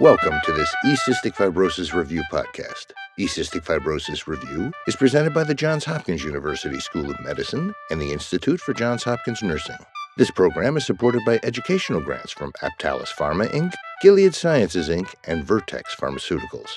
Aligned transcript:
Welcome 0.00 0.38
to 0.44 0.52
this 0.52 0.72
E-Cystic 0.84 1.34
Fibrosis 1.34 1.92
Review 1.92 2.22
podcast. 2.30 2.92
E-Cystic 3.18 3.64
Fibrosis 3.64 4.28
Review 4.28 4.70
is 4.86 4.94
presented 4.94 5.34
by 5.34 5.42
the 5.42 5.56
Johns 5.56 5.84
Hopkins 5.84 6.22
University 6.22 6.78
School 6.78 7.10
of 7.10 7.18
Medicine 7.24 7.74
and 7.90 8.00
the 8.00 8.12
Institute 8.12 8.60
for 8.60 8.72
Johns 8.72 9.02
Hopkins 9.02 9.42
Nursing. 9.42 9.74
This 10.16 10.30
program 10.30 10.76
is 10.76 10.86
supported 10.86 11.22
by 11.26 11.40
educational 11.42 12.00
grants 12.00 12.30
from 12.30 12.52
Aptalis 12.62 13.10
Pharma 13.10 13.48
Inc., 13.48 13.74
Gilead 14.00 14.36
Sciences 14.36 14.88
Inc., 14.88 15.12
and 15.24 15.44
Vertex 15.44 15.96
Pharmaceuticals. 15.96 16.70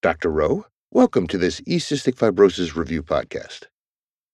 Dr. 0.00 0.30
Rowe, 0.30 0.64
welcome 0.90 1.26
to 1.26 1.36
this 1.36 1.60
E-Cystic 1.66 2.14
Fibrosis 2.14 2.74
Review 2.74 3.02
podcast. 3.02 3.64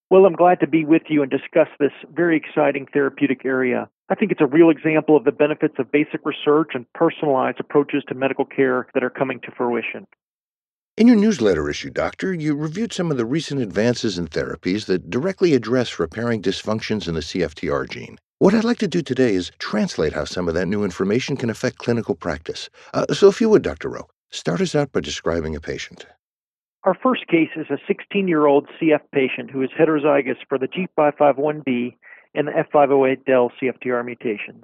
Well, 0.08 0.24
I'm 0.24 0.36
glad 0.36 0.60
to 0.60 0.68
be 0.68 0.84
with 0.84 1.02
you 1.08 1.22
and 1.22 1.30
discuss 1.30 1.66
this 1.80 1.90
very 2.14 2.36
exciting 2.36 2.86
therapeutic 2.92 3.44
area. 3.44 3.88
I 4.08 4.14
think 4.14 4.30
it's 4.30 4.40
a 4.40 4.46
real 4.46 4.70
example 4.70 5.16
of 5.16 5.24
the 5.24 5.32
benefits 5.32 5.74
of 5.80 5.90
basic 5.90 6.20
research 6.24 6.70
and 6.74 6.86
personalized 6.92 7.58
approaches 7.58 8.04
to 8.08 8.14
medical 8.14 8.44
care 8.44 8.86
that 8.94 9.02
are 9.02 9.10
coming 9.10 9.40
to 9.40 9.50
fruition. 9.50 10.06
In 10.96 11.08
your 11.08 11.16
newsletter 11.16 11.68
issue, 11.68 11.90
Doctor, 11.90 12.32
you 12.32 12.54
reviewed 12.54 12.92
some 12.92 13.10
of 13.10 13.16
the 13.16 13.26
recent 13.26 13.60
advances 13.60 14.16
in 14.16 14.28
therapies 14.28 14.86
that 14.86 15.10
directly 15.10 15.54
address 15.54 15.98
repairing 15.98 16.40
dysfunctions 16.40 17.08
in 17.08 17.14
the 17.14 17.20
CFTR 17.20 17.90
gene. 17.90 18.16
What 18.38 18.54
I'd 18.54 18.62
like 18.62 18.78
to 18.78 18.88
do 18.88 19.02
today 19.02 19.34
is 19.34 19.50
translate 19.58 20.12
how 20.12 20.24
some 20.24 20.46
of 20.46 20.54
that 20.54 20.68
new 20.68 20.84
information 20.84 21.36
can 21.36 21.50
affect 21.50 21.78
clinical 21.78 22.14
practice. 22.14 22.70
Uh, 22.94 23.12
so, 23.12 23.28
if 23.28 23.40
you 23.40 23.48
would, 23.48 23.62
Dr. 23.62 23.88
Rowe, 23.88 24.08
start 24.30 24.60
us 24.60 24.76
out 24.76 24.92
by 24.92 25.00
describing 25.00 25.56
a 25.56 25.60
patient. 25.60 26.06
Our 26.86 26.94
first 27.02 27.26
case 27.26 27.48
is 27.56 27.66
a 27.68 27.78
16 27.88 28.28
year 28.28 28.46
old 28.46 28.68
CF 28.80 29.00
patient 29.12 29.50
who 29.50 29.60
is 29.60 29.70
heterozygous 29.76 30.36
for 30.48 30.56
the 30.56 30.68
G551D 30.68 31.96
and 32.32 32.46
the 32.46 32.52
F508del 32.52 33.50
CFTR 33.60 34.04
mutations. 34.04 34.62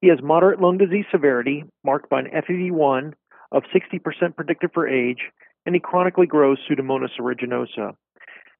He 0.00 0.06
has 0.06 0.22
moderate 0.22 0.60
lung 0.60 0.78
disease 0.78 1.06
severity, 1.10 1.64
marked 1.84 2.08
by 2.08 2.20
an 2.20 2.30
FEV1 2.30 3.12
of 3.50 3.64
60% 3.74 4.36
predicted 4.36 4.70
for 4.72 4.86
age, 4.86 5.18
and 5.66 5.74
he 5.74 5.80
chronically 5.80 6.26
grows 6.26 6.58
Pseudomonas 6.70 7.18
aeruginosa. 7.18 7.94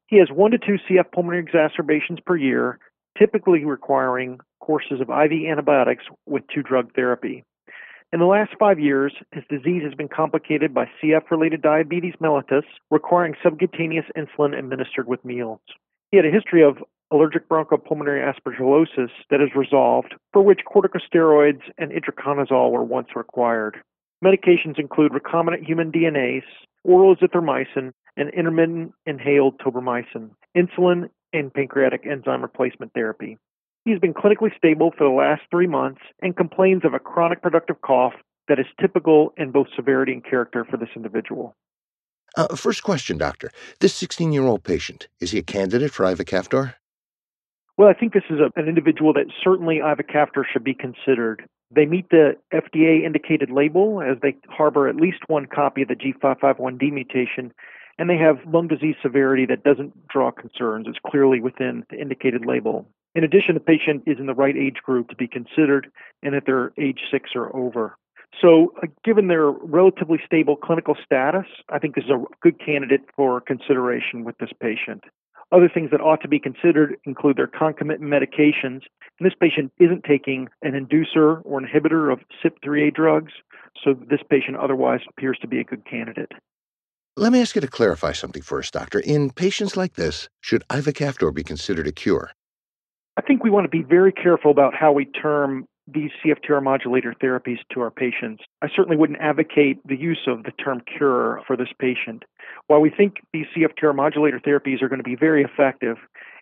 He 0.09 0.19
has 0.19 0.33
one 0.33 0.51
to 0.51 0.59
two 0.59 0.79
CF 0.91 1.13
pulmonary 1.13 1.39
exacerbations 1.39 2.19
per 2.27 2.35
year, 2.35 2.81
typically 3.17 3.65
requiring 3.65 4.41
courses 4.61 5.01
of 5.01 5.09
IV 5.09 5.47
antibiotics 5.49 6.05
with 6.27 6.43
two 6.53 6.65
drug 6.65 6.93
therapy. 6.97 7.45
In 8.11 8.21
the 8.21 8.27
last 8.27 8.53
five 8.59 8.81
years, 8.81 9.13
his 9.33 9.45
disease 9.51 9.83
has 9.85 9.93
been 9.93 10.09
complicated 10.09 10.73
by 10.73 10.89
CF 11.03 11.31
related 11.31 11.61
diabetes 11.61 12.15
mellitus, 12.23 12.63
requiring 12.91 13.35
subcutaneous 13.43 14.07
insulin 14.17 14.59
administered 14.59 15.07
with 15.07 15.23
meals. 15.27 15.61
He 16.11 16.17
had 16.17 16.25
a 16.25 16.31
history 16.31 16.63
of 16.63 16.79
allergic 17.11 17.51
bronchopulmonary 17.51 18.25
aspergillosis 18.25 19.11
that 19.31 19.43
is 19.43 19.51
resolved, 19.55 20.15
for 20.33 20.41
which 20.41 20.61
corticosteroids 20.67 21.61
and 21.77 21.93
itraconazole 21.93 22.71
were 22.71 22.83
once 22.83 23.09
required. 23.15 23.77
Medications 24.25 24.79
include 24.79 25.13
recombinant 25.13 25.67
human 25.67 25.93
DNase, 25.93 26.43
oral 26.85 27.15
azithromycin, 27.15 27.93
and 28.17 28.31
intermittent 28.31 28.95
inhaled 29.05 29.59
tobramycin, 29.59 30.31
insulin, 30.57 31.11
and 31.35 31.53
pancreatic 31.53 32.07
enzyme 32.07 32.41
replacement 32.41 32.93
therapy. 32.95 33.37
He's 33.89 33.99
been 33.99 34.13
clinically 34.13 34.55
stable 34.55 34.93
for 34.99 35.05
the 35.05 35.15
last 35.15 35.41
three 35.51 35.67
months 35.67 36.03
and 36.21 36.37
complains 36.37 36.85
of 36.85 36.93
a 36.93 36.99
chronic 36.99 37.41
productive 37.41 37.81
cough 37.81 38.13
that 38.47 38.59
is 38.59 38.67
typical 38.79 39.33
in 39.39 39.51
both 39.51 39.69
severity 39.75 40.13
and 40.13 40.23
character 40.23 40.67
for 40.71 40.77
this 40.77 40.91
individual. 40.95 41.57
Uh, 42.37 42.55
first 42.55 42.83
question, 42.83 43.17
doctor. 43.17 43.51
This 43.81 43.95
16 43.95 44.31
year 44.31 44.43
old 44.43 44.63
patient, 44.63 45.09
is 45.21 45.31
he 45.31 45.39
a 45.39 45.43
candidate 45.43 45.91
for 45.91 46.05
ivacaftor? 46.05 46.75
Well, 47.79 47.89
I 47.89 47.95
think 47.95 48.13
this 48.13 48.25
is 48.29 48.41
a, 48.41 48.53
an 48.61 48.69
individual 48.69 49.15
that 49.15 49.25
certainly 49.43 49.77
ivacaftor 49.83 50.45
should 50.53 50.65
be 50.65 50.75
considered. 50.75 51.49
They 51.75 51.87
meet 51.87 52.11
the 52.11 52.37
FDA 52.53 53.07
indicated 53.07 53.49
label 53.49 54.03
as 54.03 54.19
they 54.21 54.37
harbor 54.51 54.87
at 54.89 54.97
least 54.97 55.21
one 55.29 55.47
copy 55.47 55.81
of 55.81 55.89
the 55.89 55.95
G551D 55.95 56.93
mutation, 56.93 57.55
and 57.99 58.11
they 58.11 58.19
have 58.19 58.37
lung 58.47 58.69
disease 58.69 58.97
severity 59.03 59.47
that 59.47 59.65
doesn't 59.65 60.09
draw 60.09 60.31
concerns. 60.31 60.87
It's 60.87 60.99
clearly 61.07 61.41
within 61.41 61.85
the 61.89 61.99
indicated 61.99 62.45
label. 62.45 62.87
In 63.15 63.25
addition, 63.25 63.55
the 63.55 63.61
patient 63.61 64.05
is 64.07 64.19
in 64.19 64.27
the 64.27 64.35
right 64.35 64.57
age 64.57 64.77
group 64.83 65.09
to 65.09 65.17
be 65.17 65.27
considered 65.27 65.91
and 66.23 66.35
that 66.35 66.45
they're 66.47 66.73
age 66.79 67.01
six 67.11 67.31
or 67.35 67.55
over. 67.57 67.97
So, 68.41 68.75
uh, 68.83 68.87
given 69.05 69.29
their 69.29 69.51
relatively 69.51 70.19
stable 70.25 70.55
clinical 70.55 70.95
status, 71.05 71.47
I 71.71 71.79
think 71.79 71.95
this 71.95 72.05
is 72.05 72.11
a 72.11 72.23
good 72.41 72.61
candidate 72.65 73.01
for 73.17 73.41
consideration 73.41 74.23
with 74.23 74.37
this 74.39 74.51
patient. 74.61 75.05
Other 75.51 75.69
things 75.73 75.91
that 75.91 76.01
ought 76.01 76.21
to 76.21 76.29
be 76.29 76.39
considered 76.39 76.97
include 77.05 77.39
their 77.39 77.47
concomitant 77.47 78.09
medications. 78.09 78.83
And 79.19 79.25
this 79.25 79.33
patient 79.41 79.73
isn't 79.81 80.05
taking 80.05 80.49
an 80.63 80.73
inducer 80.73 81.41
or 81.45 81.61
inhibitor 81.61 82.13
of 82.13 82.21
CYP3A 82.45 82.95
drugs, 82.95 83.33
so 83.83 83.95
this 83.95 84.21
patient 84.29 84.59
otherwise 84.59 85.01
appears 85.09 85.39
to 85.41 85.49
be 85.49 85.59
a 85.59 85.65
good 85.65 85.85
candidate. 85.87 86.33
Let 87.17 87.33
me 87.33 87.41
ask 87.41 87.55
you 87.55 87.61
to 87.63 87.67
clarify 87.67 88.13
something 88.13 88.43
first, 88.43 88.73
doctor. 88.75 89.01
In 89.01 89.31
patients 89.31 89.77
like 89.77 89.95
this, 89.95 90.29
should 90.41 90.63
ivacaftor 90.69 91.35
be 91.35 91.43
considered 91.43 91.89
a 91.89 91.93
cure? 91.93 92.31
I 93.19 93.21
think 93.21 93.43
we 93.43 93.51
want 93.51 93.65
to 93.65 93.69
be 93.69 93.83
very 93.83 94.13
careful 94.13 94.53
about 94.53 94.75
how 94.75 94.93
we 94.93 95.05
term 95.05 95.67
these 95.89 96.11
CFTR 96.25 96.63
modulator 96.63 97.15
therapies 97.21 97.59
to 97.73 97.81
our 97.81 97.91
patients. 97.91 98.45
I 98.63 98.69
certainly 98.69 98.97
wouldn't 98.97 99.19
advocate 99.21 99.79
the 99.85 99.97
use 99.97 100.21
of 100.29 100.45
the 100.45 100.53
term 100.53 100.83
cure 100.87 101.43
for 101.45 101.57
this 101.57 101.71
patient. 101.81 102.25
While 102.69 102.81
we 102.81 102.91
think 102.91 103.17
these 103.33 103.47
CFTR 103.57 103.93
modulator 103.93 104.39
therapies 104.39 104.83
are 104.83 104.89
going 104.89 105.01
to 105.01 105.05
be 105.05 105.17
very 105.17 105.43
effective, 105.43 105.97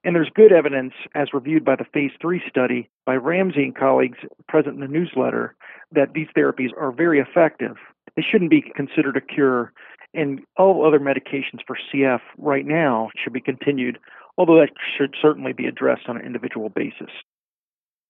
and 0.05 0.15
there's 0.15 0.29
good 0.35 0.53
evidence, 0.53 0.93
as 1.15 1.33
reviewed 1.33 1.65
by 1.65 1.77
the 1.77 1.87
phase 1.95 2.11
three 2.21 2.43
study 2.47 2.91
by 3.07 3.15
Ramsey 3.15 3.65
and 3.65 3.75
colleagues 3.75 4.19
present 4.47 4.75
in 4.75 4.81
the 4.81 4.87
newsletter, 4.87 5.55
that 5.93 6.13
these 6.13 6.29
therapies 6.37 6.77
are 6.79 6.93
very 6.93 7.21
effective. 7.21 7.77
they 8.17 8.23
shouldn't 8.23 8.51
be 8.51 8.63
considered 8.75 9.17
a 9.17 9.23
cure. 9.23 9.73
And 10.13 10.41
all 10.59 10.87
other 10.87 11.01
medications 11.01 11.61
for 11.67 11.77
CF 11.93 12.21
right 12.37 12.67
now 12.67 13.09
should 13.23 13.33
be 13.33 13.41
continued, 13.41 13.99
although 14.37 14.59
that 14.61 14.71
should 14.97 15.15
certainly 15.21 15.53
be 15.53 15.67
addressed 15.67 16.09
on 16.09 16.17
an 16.17 16.25
individual 16.25 16.69
basis. 16.69 17.11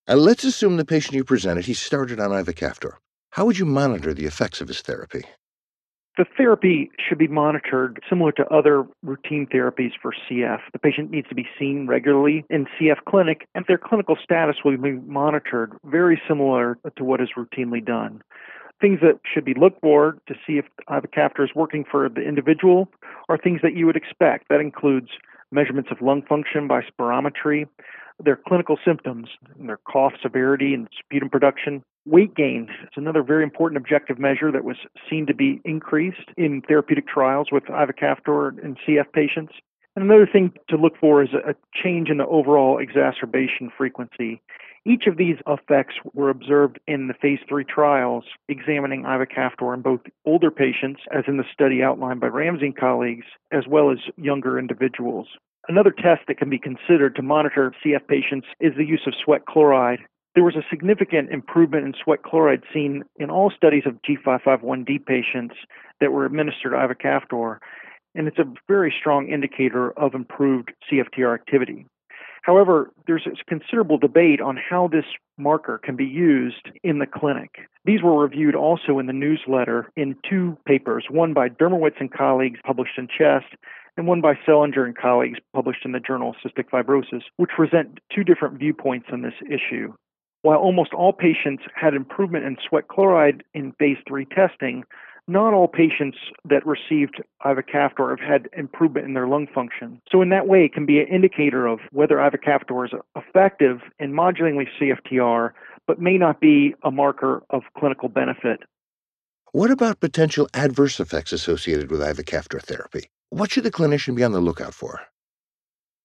Uh, 0.09 0.15
let's 0.15 0.45
assume 0.45 0.77
the 0.77 0.85
patient 0.85 1.15
you 1.15 1.25
presented, 1.25 1.65
he 1.65 1.75
started 1.75 2.21
on 2.21 2.31
ivacaftor. 2.31 2.95
How 3.31 3.45
would 3.45 3.59
you 3.59 3.67
monitor 3.67 4.15
the 4.15 4.25
effects 4.25 4.61
of 4.61 4.69
his 4.69 4.81
therapy? 4.81 5.25
The 6.17 6.25
therapy 6.39 6.91
should 6.99 7.19
be 7.19 7.29
monitored 7.29 8.03
similar 8.09 8.33
to 8.33 8.47
other 8.47 8.87
routine 9.03 9.47
therapies 9.53 9.91
for 10.01 10.15
CF. 10.15 10.61
The 10.73 10.79
patient 10.79 11.11
needs 11.11 11.29
to 11.29 11.35
be 11.35 11.47
seen 11.59 11.87
regularly 11.87 12.45
in 12.49 12.67
CF 12.81 13.05
clinic, 13.07 13.47
and 13.55 13.67
their 13.69 13.77
clinical 13.77 14.17
status 14.23 14.57
will 14.65 14.79
be 14.79 14.93
monitored 14.93 15.77
very 15.85 16.21
similar 16.27 16.79
to 16.97 17.05
what 17.05 17.21
is 17.21 17.29
routinely 17.37 17.85
done. 17.85 18.23
Things 18.81 19.01
that 19.03 19.21
should 19.31 19.45
be 19.45 19.53
looked 19.53 19.83
for 19.83 20.17
to 20.27 20.35
see 20.47 20.55
if 20.55 20.65
ivacaftor 20.89 21.45
is 21.45 21.51
working 21.55 21.85
for 21.91 22.09
the 22.09 22.23
individual 22.23 22.89
are 23.29 23.37
things 23.37 23.61
that 23.63 23.75
you 23.75 23.85
would 23.85 23.97
expect. 23.97 24.49
That 24.49 24.61
includes 24.61 25.09
measurements 25.53 25.91
of 25.91 26.01
lung 26.01 26.23
function 26.23 26.69
by 26.69 26.83
spirometry, 26.83 27.67
their 28.23 28.39
clinical 28.49 28.79
symptoms, 28.85 29.29
their 29.59 29.79
cough 29.91 30.13
severity 30.23 30.75
and 30.75 30.89
sputum 31.01 31.29
production, 31.31 31.83
Weight 32.07 32.37
gain 32.37 32.69
is 32.85 32.89
another 32.95 33.25
very 33.25 33.43
important 33.43 33.79
objective 33.79 34.17
measure 34.17 34.53
that 34.53 34.63
was 34.63 34.77
seen 35.11 35.27
to 35.27 35.35
be 35.35 35.61
increased 35.65 36.31
in 36.37 36.63
therapeutic 36.63 37.09
trials 37.09 37.49
with 37.51 37.65
ivacaftor 37.65 38.63
in 38.63 38.77
CF 38.77 39.11
patients. 39.13 39.55
And 39.97 40.05
another 40.05 40.29
thing 40.31 40.53
to 40.69 40.77
look 40.77 40.93
for 41.01 41.23
is 41.23 41.31
a 41.33 41.55
change 41.75 42.11
in 42.11 42.19
the 42.19 42.27
overall 42.27 42.79
exacerbation 42.79 43.73
frequency. 43.77 44.43
Each 44.85 45.07
of 45.07 45.17
these 45.17 45.37
effects 45.49 45.95
were 46.13 46.29
observed 46.29 46.79
in 46.87 47.09
the 47.09 47.15
phase 47.15 47.41
three 47.49 47.65
trials 47.65 48.25
examining 48.49 49.03
ivacaftor 49.03 49.75
in 49.75 49.81
both 49.81 50.01
older 50.27 50.51
patients, 50.51 51.01
as 51.11 51.25
in 51.27 51.39
the 51.39 51.45
study 51.53 51.83
outlined 51.83 52.21
by 52.21 52.29
Ramsey 52.29 52.67
and 52.67 52.77
colleagues, 52.77 53.25
as 53.51 53.65
well 53.67 53.91
as 53.91 53.99
younger 54.17 54.59
individuals. 54.59 55.29
Another 55.67 55.91
test 55.91 56.21
that 56.29 56.39
can 56.39 56.51
be 56.51 56.59
considered 56.59 57.17
to 57.17 57.23
monitor 57.23 57.75
CF 57.85 58.07
patients 58.07 58.47
is 58.61 58.75
the 58.77 58.85
use 58.85 59.03
of 59.07 59.15
sweat 59.25 59.47
chloride 59.47 60.01
there 60.37 60.45
was 60.45 60.55
a 60.55 60.63
significant 60.69 61.31
improvement 61.31 61.87
in 61.87 61.95
sweat 62.05 62.23
chloride 62.23 62.63
seen 62.73 63.03
in 63.17 63.31
all 63.31 63.51
studies 63.51 63.85
of 63.87 63.95
G551D 64.03 65.07
patients 65.07 65.55
that 65.99 66.13
were 66.13 66.27
administered 66.27 66.75
ivacaftor, 66.75 67.59
and 68.17 68.27
it's 68.27 68.39
a 68.39 68.53
very 68.67 68.93
strong 68.99 69.29
indicator 69.29 69.93
of 69.93 70.15
improved 70.15 70.73
CFTR 70.91 71.35
activity. 71.35 71.87
However, 72.43 72.93
there's 73.09 73.27
considerable 73.49 73.99
debate 73.99 74.41
on 74.41 74.57
how 74.57 74.87
this 74.87 75.05
marker 75.37 75.79
can 75.83 75.97
be 75.97 76.05
used 76.05 76.71
in 76.85 77.01
the 77.01 77.07
clinic. 77.07 77.57
These 77.85 78.03
were 78.03 78.23
reviewed 78.23 78.55
also 78.55 79.01
in 79.01 79.07
the 79.07 79.13
newsletter 79.13 79.91
in 79.97 80.17
two 80.29 80.57
papers, 80.65 81.07
one 81.11 81.35
by 81.35 81.49
Durmowicz 81.49 81.99
and 82.01 82.13
colleagues 82.13 82.61
published 82.65 82.99
in 82.99 83.09
Chest, 83.09 83.47
and 83.97 84.07
one 84.07 84.21
by 84.21 84.35
Seliger 84.47 84.85
and 84.85 84.97
colleagues 84.97 85.41
published 85.53 85.85
in 85.85 85.91
the 85.91 85.99
Journal 85.99 86.37
Cystic 86.45 86.69
Fibrosis, 86.71 87.23
which 87.37 87.51
present 87.51 87.99
two 88.15 88.23
different 88.23 88.59
viewpoints 88.59 89.09
on 89.13 89.23
this 89.23 89.35
issue. 89.51 89.93
While 90.43 90.59
almost 90.59 90.93
all 90.93 91.13
patients 91.13 91.65
had 91.75 91.95
improvement 91.95 92.45
in 92.45 92.57
sweat 92.69 92.87
chloride 92.87 93.43
in 93.55 93.73
phase 93.73 93.99
three 94.07 94.27
testing, 94.27 94.85
not 95.29 95.55
all 95.55 95.69
patients 95.69 96.19
that 96.49 96.65
received 96.67 97.23
ivacaftor 97.45 98.11
have 98.11 98.21
had 98.21 98.49
improvement 98.57 99.07
in 99.07 99.15
their 99.15 99.27
lung 99.27 99.47
function. 99.53 100.01
So, 100.11 100.23
in 100.23 100.29
that 100.31 100.47
way, 100.47 100.65
it 100.65 100.73
can 100.73 100.87
be 100.87 101.01
an 101.01 101.09
indicator 101.09 101.67
of 101.67 101.81
whether 101.93 102.17
ivacaftor 102.17 102.87
is 102.87 102.93
effective 103.17 103.81
in 103.99 104.15
modulating 104.15 104.67
CFTR, 104.81 105.53
but 105.87 106.01
may 106.01 106.19
not 106.19 106.41
be 106.41 106.75
a 106.83 106.91
marker 106.91 107.43
of 107.51 107.63
clinical 107.77 108.09
benefit. 108.09 108.61
What 109.53 109.71
about 109.71 110.01
potential 110.01 110.49
adverse 110.55 111.01
effects 111.01 111.33
associated 111.33 111.91
with 111.91 112.01
ivacaftor 112.01 112.61
therapy? 112.63 113.11
What 113.31 113.51
should 113.51 113.65
the 113.65 113.71
clinician 113.71 114.15
be 114.15 114.23
on 114.23 114.33
the 114.33 114.41
lookout 114.41 114.75
for? 114.75 115.01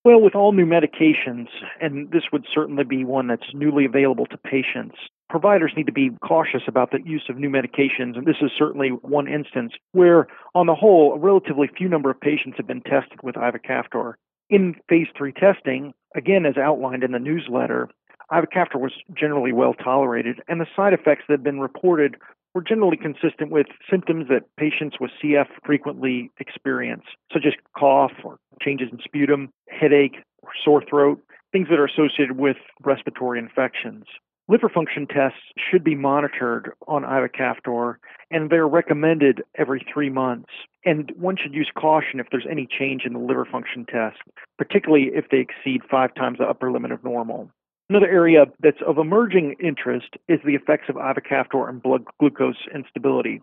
Well, 0.03 0.19
with 0.19 0.33
all 0.33 0.51
new 0.51 0.65
medications, 0.65 1.47
and 1.79 2.09
this 2.09 2.23
would 2.33 2.45
certainly 2.51 2.83
be 2.83 3.06
one 3.06 3.27
that's 3.27 3.53
newly 3.53 3.85
available 3.85 4.25
to 4.27 4.38
patients, 4.38 4.95
providers 5.31 5.72
need 5.78 5.86
to 5.86 5.94
be 5.94 6.12
cautious 6.22 6.63
about 6.68 6.92
the 6.92 7.00
use 7.06 7.24
of 7.30 7.38
new 7.38 7.50
medications. 7.50 8.18
And 8.18 8.25
this 8.25 8.36
is 8.42 8.51
certainly 8.56 8.89
one 8.89 9.30
instance 9.30 9.72
where, 9.94 10.28
on 10.54 10.68
the 10.68 10.75
whole, 10.75 11.13
a 11.13 11.18
relatively 11.18 11.69
few 11.75 11.88
number 11.88 12.12
of 12.12 12.19
patients 12.19 12.57
have 12.57 12.68
been 12.68 12.81
tested 12.81 13.24
with 13.24 13.36
ivacaftor. 13.36 14.16
In 14.50 14.75
phase 14.89 15.07
three 15.18 15.31
testing, 15.31 15.94
again, 16.13 16.45
as 16.45 16.57
outlined 16.57 17.04
in 17.04 17.13
the 17.13 17.19
newsletter, 17.19 17.89
ivacaftor 18.30 18.75
was 18.75 18.92
generally 19.13 19.54
well 19.54 19.74
tolerated, 19.74 20.42
and 20.50 20.60
the 20.60 20.68
side 20.75 20.94
effects 20.94 21.24
that 21.28 21.36
have 21.36 21.44
been 21.44 21.62
reported 21.62 22.18
were 22.54 22.62
generally 22.62 22.98
consistent 22.98 23.50
with 23.50 23.68
symptoms 23.89 24.28
that 24.28 24.44
patients 24.57 24.98
with 25.00 25.12
CF 25.24 25.48
frequently 25.66 26.30
experience, 26.39 27.04
such 27.31 27.45
as 27.45 27.54
cough 27.78 28.12
or 28.25 28.38
changes 28.62 28.89
in 28.92 29.00
sputum, 29.01 29.50
headache, 29.69 30.18
or 30.44 30.50
sore 30.63 30.83
throat, 30.89 31.22
things 31.54 31.69
that 31.69 31.80
are 31.80 31.86
associated 31.86 32.38
with 32.38 32.57
respiratory 32.83 33.39
infections. 33.39 34.04
Liver 34.48 34.70
function 34.70 35.08
tests 35.08 35.40
should 35.58 35.84
be 35.84 35.96
monitored 35.96 36.74
on 36.88 37.04
ivacaftor, 37.04 37.96
and 38.32 38.50
they're 38.50 38.68
recommended 38.68 39.44
every 39.56 39.86
three 39.94 40.10
months. 40.10 40.50
And 40.84 41.12
one 41.18 41.38
should 41.38 41.54
use 41.54 41.72
caution 41.78 42.20
if 42.20 42.28
there's 42.32 42.48
any 42.50 42.68
change 42.68 43.04
in 43.06 43.14
the 43.14 43.20
liver 43.20 43.46
function 43.46 43.86
test, 43.86 44.18
particularly 44.58 45.12
if 45.14 45.30
they 45.30 45.38
exceed 45.38 45.82
five 45.90 46.14
times 46.16 46.40
the 46.40 46.46
upper 46.46 46.72
limit 46.72 46.92
of 46.92 47.04
normal. 47.04 47.50
Another 47.90 48.08
area 48.08 48.46
that's 48.62 48.82
of 48.88 48.98
emerging 48.98 49.58
interest 49.62 50.16
is 50.30 50.40
the 50.46 50.56
effects 50.56 50.88
of 50.88 50.96
ivacaftor 50.96 51.68
on 51.68 51.80
blood 51.80 52.06
glucose 52.20 52.68
instability. 52.74 53.42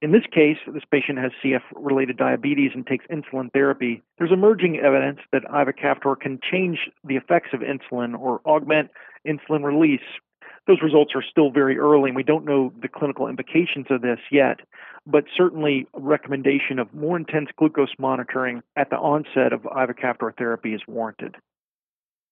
In 0.00 0.12
this 0.12 0.24
case, 0.32 0.56
this 0.72 0.84
patient 0.90 1.18
has 1.18 1.32
CF 1.44 1.60
related 1.76 2.16
diabetes 2.16 2.70
and 2.74 2.86
takes 2.86 3.04
insulin 3.08 3.52
therapy. 3.52 4.02
There's 4.16 4.32
emerging 4.32 4.78
evidence 4.78 5.18
that 5.32 5.42
ivacaftor 5.44 6.18
can 6.18 6.40
change 6.50 6.78
the 7.04 7.16
effects 7.16 7.50
of 7.52 7.60
insulin 7.60 8.18
or 8.18 8.40
augment 8.46 8.90
insulin 9.28 9.64
release. 9.64 10.00
Those 10.70 10.82
results 10.82 11.14
are 11.16 11.24
still 11.28 11.50
very 11.50 11.78
early, 11.78 12.10
and 12.10 12.16
we 12.16 12.22
don't 12.22 12.44
know 12.44 12.72
the 12.80 12.86
clinical 12.86 13.26
implications 13.26 13.86
of 13.90 14.02
this 14.02 14.20
yet, 14.30 14.60
but 15.04 15.24
certainly 15.36 15.88
a 15.94 16.00
recommendation 16.00 16.78
of 16.78 16.94
more 16.94 17.16
intense 17.16 17.48
glucose 17.58 17.92
monitoring 17.98 18.62
at 18.76 18.88
the 18.88 18.94
onset 18.94 19.52
of 19.52 19.62
ivacaftor 19.62 20.30
therapy 20.38 20.72
is 20.72 20.80
warranted. 20.86 21.34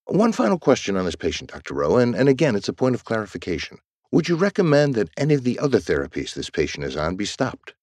One 0.06 0.30
final 0.30 0.56
question 0.56 0.96
on 0.96 1.04
this 1.04 1.16
patient, 1.16 1.50
Dr. 1.50 1.74
Rowe, 1.74 1.96
and, 1.96 2.14
and 2.14 2.28
again, 2.28 2.54
it's 2.54 2.68
a 2.68 2.72
point 2.72 2.94
of 2.94 3.04
clarification. 3.04 3.78
Would 4.12 4.28
you 4.28 4.36
recommend 4.36 4.94
that 4.94 5.10
any 5.16 5.34
of 5.34 5.42
the 5.42 5.58
other 5.58 5.78
therapies 5.78 6.34
this 6.34 6.48
patient 6.48 6.84
is 6.84 6.96
on 6.96 7.16
be 7.16 7.24
stopped? 7.24 7.74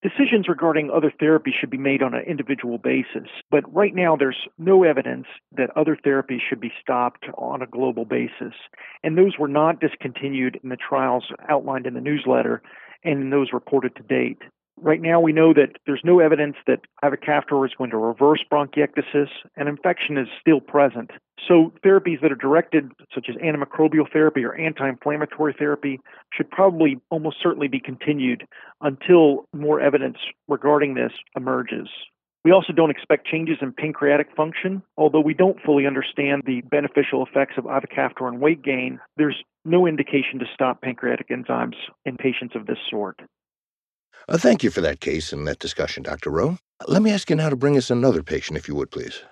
Decisions 0.00 0.46
regarding 0.48 0.90
other 0.90 1.10
therapies 1.10 1.54
should 1.58 1.70
be 1.70 1.76
made 1.76 2.04
on 2.04 2.14
an 2.14 2.22
individual 2.22 2.78
basis, 2.78 3.28
but 3.50 3.64
right 3.74 3.92
now 3.92 4.14
there's 4.14 4.46
no 4.56 4.84
evidence 4.84 5.26
that 5.56 5.76
other 5.76 5.96
therapies 5.96 6.38
should 6.48 6.60
be 6.60 6.72
stopped 6.80 7.26
on 7.36 7.62
a 7.62 7.66
global 7.66 8.04
basis. 8.04 8.54
And 9.02 9.18
those 9.18 9.38
were 9.40 9.48
not 9.48 9.80
discontinued 9.80 10.60
in 10.62 10.68
the 10.68 10.76
trials 10.76 11.32
outlined 11.48 11.86
in 11.86 11.94
the 11.94 12.00
newsletter 12.00 12.62
and 13.02 13.22
in 13.22 13.30
those 13.30 13.52
reported 13.52 13.96
to 13.96 14.02
date. 14.04 14.38
Right 14.80 15.00
now, 15.00 15.20
we 15.20 15.32
know 15.32 15.52
that 15.54 15.76
there's 15.86 16.02
no 16.04 16.20
evidence 16.20 16.56
that 16.66 16.80
ivacaftor 17.02 17.66
is 17.66 17.72
going 17.76 17.90
to 17.90 17.96
reverse 17.96 18.44
bronchiectasis, 18.50 19.28
and 19.56 19.68
infection 19.68 20.16
is 20.16 20.28
still 20.40 20.60
present. 20.60 21.10
So, 21.46 21.72
therapies 21.84 22.20
that 22.22 22.30
are 22.30 22.36
directed, 22.36 22.92
such 23.14 23.26
as 23.28 23.36
antimicrobial 23.36 24.10
therapy 24.12 24.44
or 24.44 24.54
anti 24.54 24.88
inflammatory 24.88 25.54
therapy, 25.58 26.00
should 26.32 26.50
probably 26.50 27.00
almost 27.10 27.38
certainly 27.42 27.68
be 27.68 27.80
continued 27.80 28.46
until 28.80 29.46
more 29.52 29.80
evidence 29.80 30.18
regarding 30.46 30.94
this 30.94 31.12
emerges. 31.36 31.88
We 32.44 32.52
also 32.52 32.72
don't 32.72 32.90
expect 32.90 33.26
changes 33.26 33.58
in 33.60 33.72
pancreatic 33.72 34.28
function. 34.36 34.82
Although 34.96 35.20
we 35.20 35.34
don't 35.34 35.60
fully 35.60 35.86
understand 35.86 36.42
the 36.46 36.62
beneficial 36.62 37.24
effects 37.24 37.54
of 37.58 37.64
ivacaftor 37.64 38.22
on 38.22 38.40
weight 38.40 38.62
gain, 38.62 39.00
there's 39.16 39.42
no 39.64 39.86
indication 39.86 40.38
to 40.38 40.46
stop 40.54 40.80
pancreatic 40.80 41.28
enzymes 41.30 41.76
in 42.04 42.16
patients 42.16 42.54
of 42.54 42.66
this 42.66 42.78
sort. 42.88 43.20
Uh, 44.28 44.36
thank 44.36 44.62
you 44.62 44.70
for 44.70 44.80
that 44.80 45.00
case 45.00 45.32
and 45.32 45.46
that 45.48 45.58
discussion, 45.58 46.02
Dr. 46.02 46.30
Rowe. 46.30 46.58
Let 46.86 47.02
me 47.02 47.10
ask 47.10 47.30
you 47.30 47.36
now 47.36 47.48
to 47.48 47.56
bring 47.56 47.76
us 47.76 47.90
another 47.90 48.22
patient, 48.22 48.58
if 48.58 48.68
you 48.68 48.74
would, 48.74 48.90
please. 48.90 49.22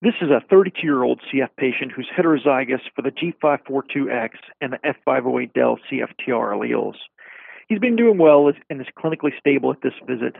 This 0.00 0.14
is 0.22 0.30
a 0.30 0.40
32 0.48 0.80
year 0.82 1.02
old 1.02 1.20
CF 1.32 1.48
patient 1.56 1.90
who's 1.90 2.08
heterozygous 2.16 2.80
for 2.94 3.02
the 3.02 3.10
G542X 3.10 4.30
and 4.60 4.72
the 4.72 4.78
F508del 4.84 5.78
CFTR 5.90 6.52
alleles. 6.54 6.94
He's 7.68 7.80
been 7.80 7.96
doing 7.96 8.16
well 8.16 8.50
and 8.70 8.80
is 8.80 8.86
clinically 8.96 9.36
stable 9.38 9.72
at 9.72 9.82
this 9.82 9.94
visit. 10.06 10.36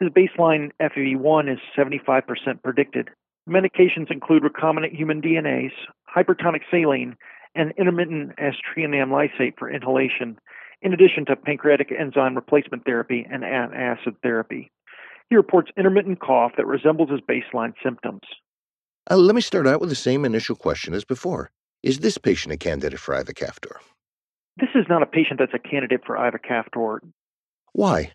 His 0.00 0.10
baseline 0.10 0.72
FEV1 0.82 1.52
is 1.52 1.58
75% 1.78 2.62
predicted. 2.62 3.08
Medications 3.48 4.10
include 4.10 4.42
recombinant 4.42 4.94
human 4.94 5.22
DNase, 5.22 5.70
hypertonic 6.14 6.62
saline, 6.70 7.16
and 7.54 7.72
intermittent 7.78 8.32
aztreonam 8.36 9.10
lysine 9.10 9.56
for 9.56 9.70
inhalation, 9.70 10.36
in 10.82 10.92
addition 10.92 11.24
to 11.26 11.36
pancreatic 11.36 11.92
enzyme 11.98 12.34
replacement 12.34 12.84
therapy 12.84 13.26
and 13.30 13.44
acid 13.44 14.14
therapy. 14.22 14.70
He 15.30 15.36
reports 15.36 15.70
intermittent 15.76 16.20
cough 16.20 16.52
that 16.56 16.66
resembles 16.66 17.10
his 17.10 17.20
baseline 17.20 17.74
symptoms. 17.82 18.20
Uh, 19.10 19.16
let 19.16 19.34
me 19.34 19.40
start 19.40 19.66
out 19.66 19.80
with 19.80 19.88
the 19.88 19.96
same 19.96 20.24
initial 20.24 20.56
question 20.56 20.94
as 20.94 21.04
before. 21.04 21.50
Is 21.82 22.00
this 22.00 22.18
patient 22.18 22.52
a 22.52 22.56
candidate 22.56 22.98
for 22.98 23.14
ivacaftor? 23.14 23.76
This 24.58 24.70
is 24.74 24.86
not 24.88 25.02
a 25.02 25.06
patient 25.06 25.38
that's 25.38 25.54
a 25.54 25.58
candidate 25.58 26.00
for 26.06 26.16
ivacaftor. 26.16 27.00
Why? 27.72 28.12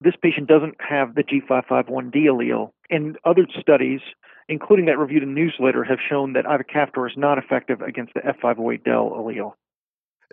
This 0.00 0.14
patient 0.20 0.48
doesn't 0.48 0.74
have 0.80 1.14
the 1.14 1.22
G551D 1.22 2.26
allele, 2.26 2.70
and 2.90 3.16
other 3.24 3.46
studies, 3.58 4.00
including 4.48 4.86
that 4.86 4.98
reviewed 4.98 5.22
in 5.22 5.34
newsletter, 5.34 5.84
have 5.84 5.98
shown 6.06 6.34
that 6.34 6.44
ivacaftor 6.44 7.08
is 7.08 7.16
not 7.16 7.38
effective 7.38 7.80
against 7.80 8.12
the 8.14 8.20
F508del 8.20 8.84
allele. 8.86 9.52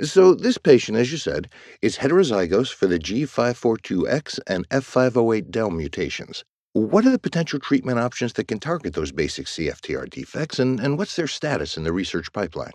So, 0.01 0.33
this 0.33 0.57
patient, 0.57 0.97
as 0.97 1.11
you 1.11 1.19
said, 1.19 1.49
is 1.83 1.97
heterozygous 1.97 2.73
for 2.73 2.87
the 2.87 2.97
G542X 2.97 4.39
and 4.47 4.67
F508del 4.69 5.71
mutations. 5.71 6.43
What 6.73 7.05
are 7.05 7.11
the 7.11 7.19
potential 7.19 7.59
treatment 7.59 7.99
options 7.99 8.33
that 8.33 8.47
can 8.47 8.59
target 8.59 8.95
those 8.95 9.11
basic 9.11 9.45
CFTR 9.45 10.09
defects, 10.09 10.57
and, 10.57 10.79
and 10.79 10.97
what's 10.97 11.15
their 11.15 11.27
status 11.27 11.77
in 11.77 11.83
the 11.83 11.93
research 11.93 12.33
pipeline? 12.33 12.71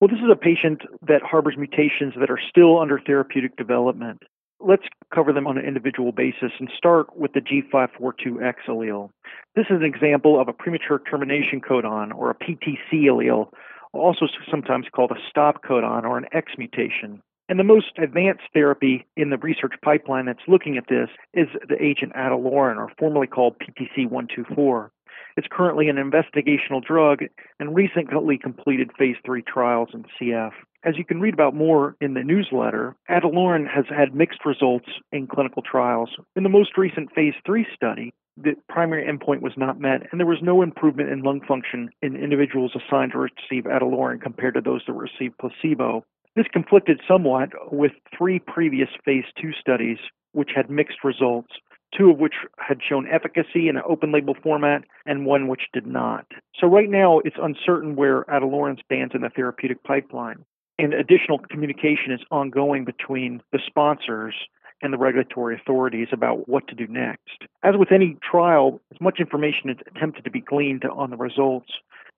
Well, 0.00 0.08
this 0.08 0.18
is 0.18 0.30
a 0.32 0.34
patient 0.34 0.82
that 1.06 1.22
harbors 1.22 1.54
mutations 1.56 2.14
that 2.18 2.28
are 2.28 2.40
still 2.50 2.80
under 2.80 2.98
therapeutic 2.98 3.56
development. 3.56 4.24
Let's 4.58 4.82
cover 5.14 5.32
them 5.32 5.46
on 5.46 5.56
an 5.56 5.64
individual 5.64 6.10
basis 6.10 6.50
and 6.58 6.68
start 6.76 7.16
with 7.16 7.32
the 7.34 7.40
G542X 7.40 8.54
allele. 8.68 9.10
This 9.54 9.66
is 9.70 9.76
an 9.76 9.84
example 9.84 10.40
of 10.40 10.48
a 10.48 10.52
premature 10.52 11.00
termination 11.08 11.60
codon, 11.60 12.12
or 12.12 12.30
a 12.30 12.34
PTC 12.34 13.04
allele, 13.04 13.46
also 13.92 14.26
sometimes 14.50 14.86
called 14.94 15.10
a 15.10 15.20
stop 15.28 15.62
codon 15.62 16.04
or 16.04 16.18
an 16.18 16.26
X 16.32 16.52
mutation. 16.58 17.22
And 17.48 17.58
the 17.58 17.64
most 17.64 17.98
advanced 17.98 18.44
therapy 18.54 19.06
in 19.16 19.30
the 19.30 19.36
research 19.36 19.74
pipeline 19.84 20.26
that's 20.26 20.48
looking 20.48 20.78
at 20.78 20.88
this 20.88 21.08
is 21.34 21.48
the 21.68 21.82
agent 21.82 22.14
Ataluren, 22.14 22.76
or 22.76 22.90
formerly 22.98 23.26
called 23.26 23.56
PTC124. 23.58 24.88
It's 25.36 25.48
currently 25.50 25.88
an 25.88 25.96
investigational 25.96 26.82
drug 26.82 27.20
and 27.58 27.74
recently 27.74 28.38
completed 28.38 28.90
phase 28.98 29.16
three 29.24 29.42
trials 29.42 29.88
in 29.94 30.04
CF. 30.20 30.52
As 30.84 30.96
you 30.98 31.04
can 31.04 31.20
read 31.20 31.34
about 31.34 31.54
more 31.54 31.96
in 32.00 32.14
the 32.14 32.24
newsletter, 32.24 32.96
Ataluren 33.08 33.66
has 33.68 33.84
had 33.88 34.14
mixed 34.14 34.44
results 34.44 34.88
in 35.12 35.26
clinical 35.26 35.62
trials. 35.62 36.10
In 36.36 36.42
the 36.42 36.48
most 36.48 36.76
recent 36.76 37.12
phase 37.14 37.34
three 37.46 37.66
study, 37.74 38.12
the 38.36 38.54
primary 38.68 39.06
endpoint 39.06 39.40
was 39.40 39.52
not 39.56 39.80
met, 39.80 40.02
and 40.10 40.18
there 40.18 40.26
was 40.26 40.42
no 40.42 40.62
improvement 40.62 41.10
in 41.10 41.22
lung 41.22 41.40
function 41.46 41.90
in 42.00 42.16
individuals 42.16 42.72
assigned 42.74 43.12
to 43.12 43.18
receive 43.18 43.64
Ataluren 43.64 44.20
compared 44.20 44.54
to 44.54 44.60
those 44.60 44.82
that 44.86 44.94
received 44.94 45.38
placebo. 45.38 46.04
This 46.34 46.46
conflicted 46.52 47.00
somewhat 47.06 47.50
with 47.70 47.92
three 48.16 48.38
previous 48.38 48.88
phase 49.04 49.24
two 49.40 49.52
studies, 49.60 49.98
which 50.32 50.50
had 50.54 50.70
mixed 50.70 51.04
results, 51.04 51.52
two 51.96 52.10
of 52.10 52.18
which 52.18 52.34
had 52.58 52.78
shown 52.86 53.06
efficacy 53.06 53.68
in 53.68 53.76
an 53.76 53.82
open 53.86 54.12
label 54.12 54.34
format 54.42 54.84
and 55.04 55.26
one 55.26 55.46
which 55.46 55.68
did 55.74 55.86
not. 55.86 56.26
So, 56.58 56.66
right 56.66 56.88
now, 56.88 57.18
it's 57.18 57.36
uncertain 57.40 57.96
where 57.96 58.24
Ataluren 58.24 58.82
stands 58.82 59.14
in 59.14 59.20
the 59.20 59.28
therapeutic 59.28 59.82
pipeline. 59.84 60.44
And 60.78 60.94
additional 60.94 61.38
communication 61.38 62.12
is 62.12 62.20
ongoing 62.30 62.86
between 62.86 63.42
the 63.52 63.60
sponsors 63.66 64.34
and 64.82 64.92
the 64.92 64.98
regulatory 64.98 65.54
authorities 65.54 66.08
about 66.12 66.48
what 66.48 66.66
to 66.68 66.74
do 66.74 66.86
next. 66.86 67.44
As 67.62 67.74
with 67.76 67.92
any 67.92 68.16
trial, 68.28 68.80
as 68.92 69.00
much 69.00 69.20
information 69.20 69.70
is 69.70 69.78
attempted 69.94 70.24
to 70.24 70.30
be 70.30 70.40
gleaned 70.40 70.84
on 70.84 71.10
the 71.10 71.16
results. 71.16 71.70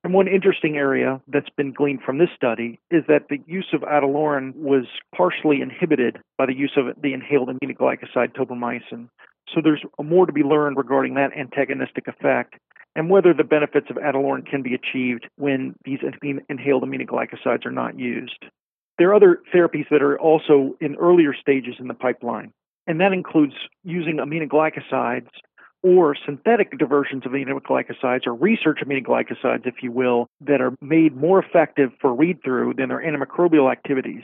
And 0.02 0.12
one 0.12 0.28
interesting 0.28 0.76
area 0.76 1.20
that's 1.28 1.48
been 1.56 1.72
gleaned 1.72 2.02
from 2.02 2.18
this 2.18 2.28
study 2.36 2.78
is 2.90 3.04
that 3.08 3.28
the 3.30 3.38
use 3.46 3.68
of 3.72 3.80
Ataluren 3.82 4.54
was 4.54 4.84
partially 5.16 5.62
inhibited 5.62 6.18
by 6.36 6.46
the 6.46 6.54
use 6.54 6.76
of 6.76 7.00
the 7.00 7.14
inhaled 7.14 7.48
aminoglycoside 7.48 8.34
tobramycin. 8.34 9.08
So 9.54 9.60
there's 9.62 9.82
more 10.02 10.26
to 10.26 10.32
be 10.32 10.42
learned 10.42 10.76
regarding 10.76 11.14
that 11.14 11.36
antagonistic 11.36 12.06
effect 12.08 12.54
and 12.96 13.10
whether 13.10 13.34
the 13.34 13.44
benefits 13.44 13.88
of 13.90 13.96
Ataluren 13.96 14.46
can 14.46 14.62
be 14.62 14.74
achieved 14.74 15.26
when 15.36 15.74
these 15.84 16.00
inhaled 16.48 16.82
aminoglycosides 16.82 17.66
are 17.66 17.72
not 17.72 17.98
used. 17.98 18.44
There 18.98 19.10
are 19.10 19.14
other 19.14 19.40
therapies 19.52 19.88
that 19.90 20.02
are 20.02 20.18
also 20.18 20.76
in 20.80 20.94
earlier 20.96 21.34
stages 21.34 21.76
in 21.78 21.88
the 21.88 21.94
pipeline, 21.94 22.52
and 22.86 23.00
that 23.00 23.12
includes 23.12 23.54
using 23.82 24.18
aminoglycosides 24.18 25.28
or 25.82 26.16
synthetic 26.24 26.78
diversions 26.78 27.26
of 27.26 27.32
aminoglycosides 27.32 28.26
or 28.26 28.34
research 28.34 28.78
aminoglycosides, 28.84 29.66
if 29.66 29.82
you 29.82 29.92
will, 29.92 30.28
that 30.40 30.60
are 30.60 30.74
made 30.80 31.16
more 31.16 31.42
effective 31.42 31.90
for 32.00 32.14
read 32.14 32.42
through 32.42 32.74
than 32.74 32.88
their 32.88 33.02
antimicrobial 33.02 33.70
activities. 33.70 34.22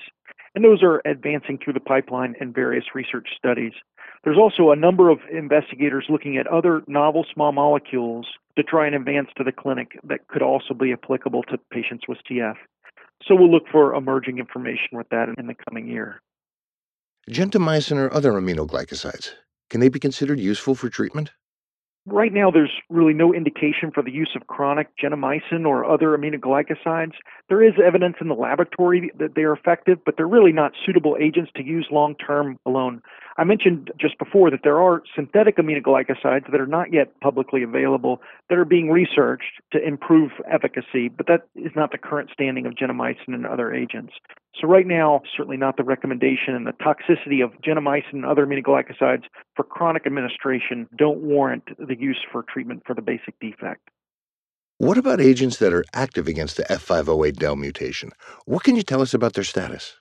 And 0.55 0.65
those 0.65 0.83
are 0.83 1.03
advancing 1.05 1.59
through 1.59 1.75
the 1.75 1.81
pipeline 1.81 2.35
in 2.41 2.53
various 2.53 2.85
research 2.95 3.29
studies. 3.37 3.73
There's 4.25 4.39
also 4.39 4.71
a 4.71 4.77
number 4.77 5.09
of 5.11 5.19
investigators 5.33 6.07
looking 6.09 6.37
at 6.37 6.47
other 6.47 6.83
novel 6.87 7.25
small 7.33 7.53
molecules 7.53 8.27
to 8.57 8.63
try 8.63 8.87
and 8.87 8.95
advance 8.95 9.29
to 9.37 9.45
the 9.45 9.53
clinic 9.53 9.99
that 10.05 10.29
could 10.29 10.43
also 10.43 10.75
be 10.75 10.93
applicable 10.93 11.43
to 11.45 11.59
patients 11.71 12.05
with 12.09 12.19
CF. 12.29 12.57
So 13.27 13.35
we'll 13.35 13.51
look 13.51 13.69
for 13.71 13.95
emerging 13.95 14.39
information 14.39 14.89
with 14.93 15.09
that 15.11 15.29
in 15.39 15.47
the 15.47 15.55
coming 15.69 15.89
year. 15.89 16.21
Gentamicin 17.31 17.97
or 17.97 18.13
other 18.13 18.33
aminoglycosides, 18.33 19.33
can 19.69 19.81
they 19.81 19.89
be 19.89 20.01
considered 20.01 20.41
useful 20.41 20.75
for 20.75 20.89
treatment? 20.89 21.31
Right 22.07 22.33
now, 22.33 22.51
there's 22.51 22.73
really 22.89 23.13
no 23.13 23.35
indication 23.35 23.91
for 23.93 24.03
the 24.03 24.11
use 24.11 24.31
of 24.35 24.47
chronic 24.47 24.89
gentamicin 24.97 25.67
or 25.67 25.85
other 25.85 26.17
aminoglycosides. 26.17 27.13
There 27.51 27.63
is 27.63 27.75
evidence 27.85 28.17
in 28.23 28.29
the 28.29 28.35
laboratory 28.35 29.11
that 29.19 29.35
they 29.37 29.43
are 29.43 29.53
effective, 29.53 29.99
but 30.05 30.17
they're 30.17 30.27
really 30.27 30.53
not 30.53 30.73
suitable 30.87 31.19
agents 31.21 31.51
to 31.57 31.63
use 31.63 31.87
long 31.91 32.15
term 32.15 32.59
alone. 32.65 33.03
I 33.37 33.45
mentioned 33.45 33.91
just 34.01 34.19
before 34.19 34.51
that 34.51 34.61
there 34.65 34.81
are 34.81 35.03
synthetic 35.15 35.59
aminoglycosides 35.59 36.51
that 36.51 36.61
are 36.61 36.67
not 36.67 36.91
yet 36.93 37.21
publicly 37.21 37.63
available 37.63 38.23
that 38.49 38.59
are 38.59 38.65
being 38.65 38.91
researched 38.91 39.61
to 39.73 39.87
improve 39.87 40.31
efficacy, 40.51 41.09
but 41.09 41.27
that 41.27 41.49
is 41.55 41.73
not 41.77 41.93
the 41.93 41.99
current 41.99 42.31
standing 42.33 42.65
of 42.65 42.73
gentamicin 42.75 43.35
and 43.35 43.47
other 43.47 43.75
agents. 43.75 44.15
So, 44.61 44.67
right 44.67 44.87
now, 44.87 45.23
certainly 45.37 45.57
not 45.57 45.77
the 45.77 45.85
recommendation, 45.85 46.55
and 46.55 46.67
the 46.67 46.73
toxicity 46.73 47.43
of 47.43 47.53
gentamicin 47.63 48.13
and 48.15 48.27
other 48.27 48.45
aminoglycosides 48.45 49.25
for 49.55 49.63
chronic 49.63 50.07
administration 50.07 50.89
don't 50.97 51.21
warrant 51.21 51.65
the 51.79 51.97
use 51.99 52.19
for 52.33 52.43
treatment 52.43 52.83
for 52.87 52.95
the 52.95 53.03
basic 53.03 53.39
defect. 53.41 53.89
What 54.79 54.99
about 54.99 55.21
agents 55.21 55.59
that 55.59 55.73
are 55.73 55.85
active 55.95 56.27
against 56.27 56.57
the 56.57 56.65
F508del 56.65 57.59
mutation? 57.59 58.11
What 58.47 58.65
can 58.65 58.77
you 58.77 58.83
tell 58.83 59.03
us 59.03 59.15
about 59.15 59.35
their 59.35 59.45
status? 59.45 59.97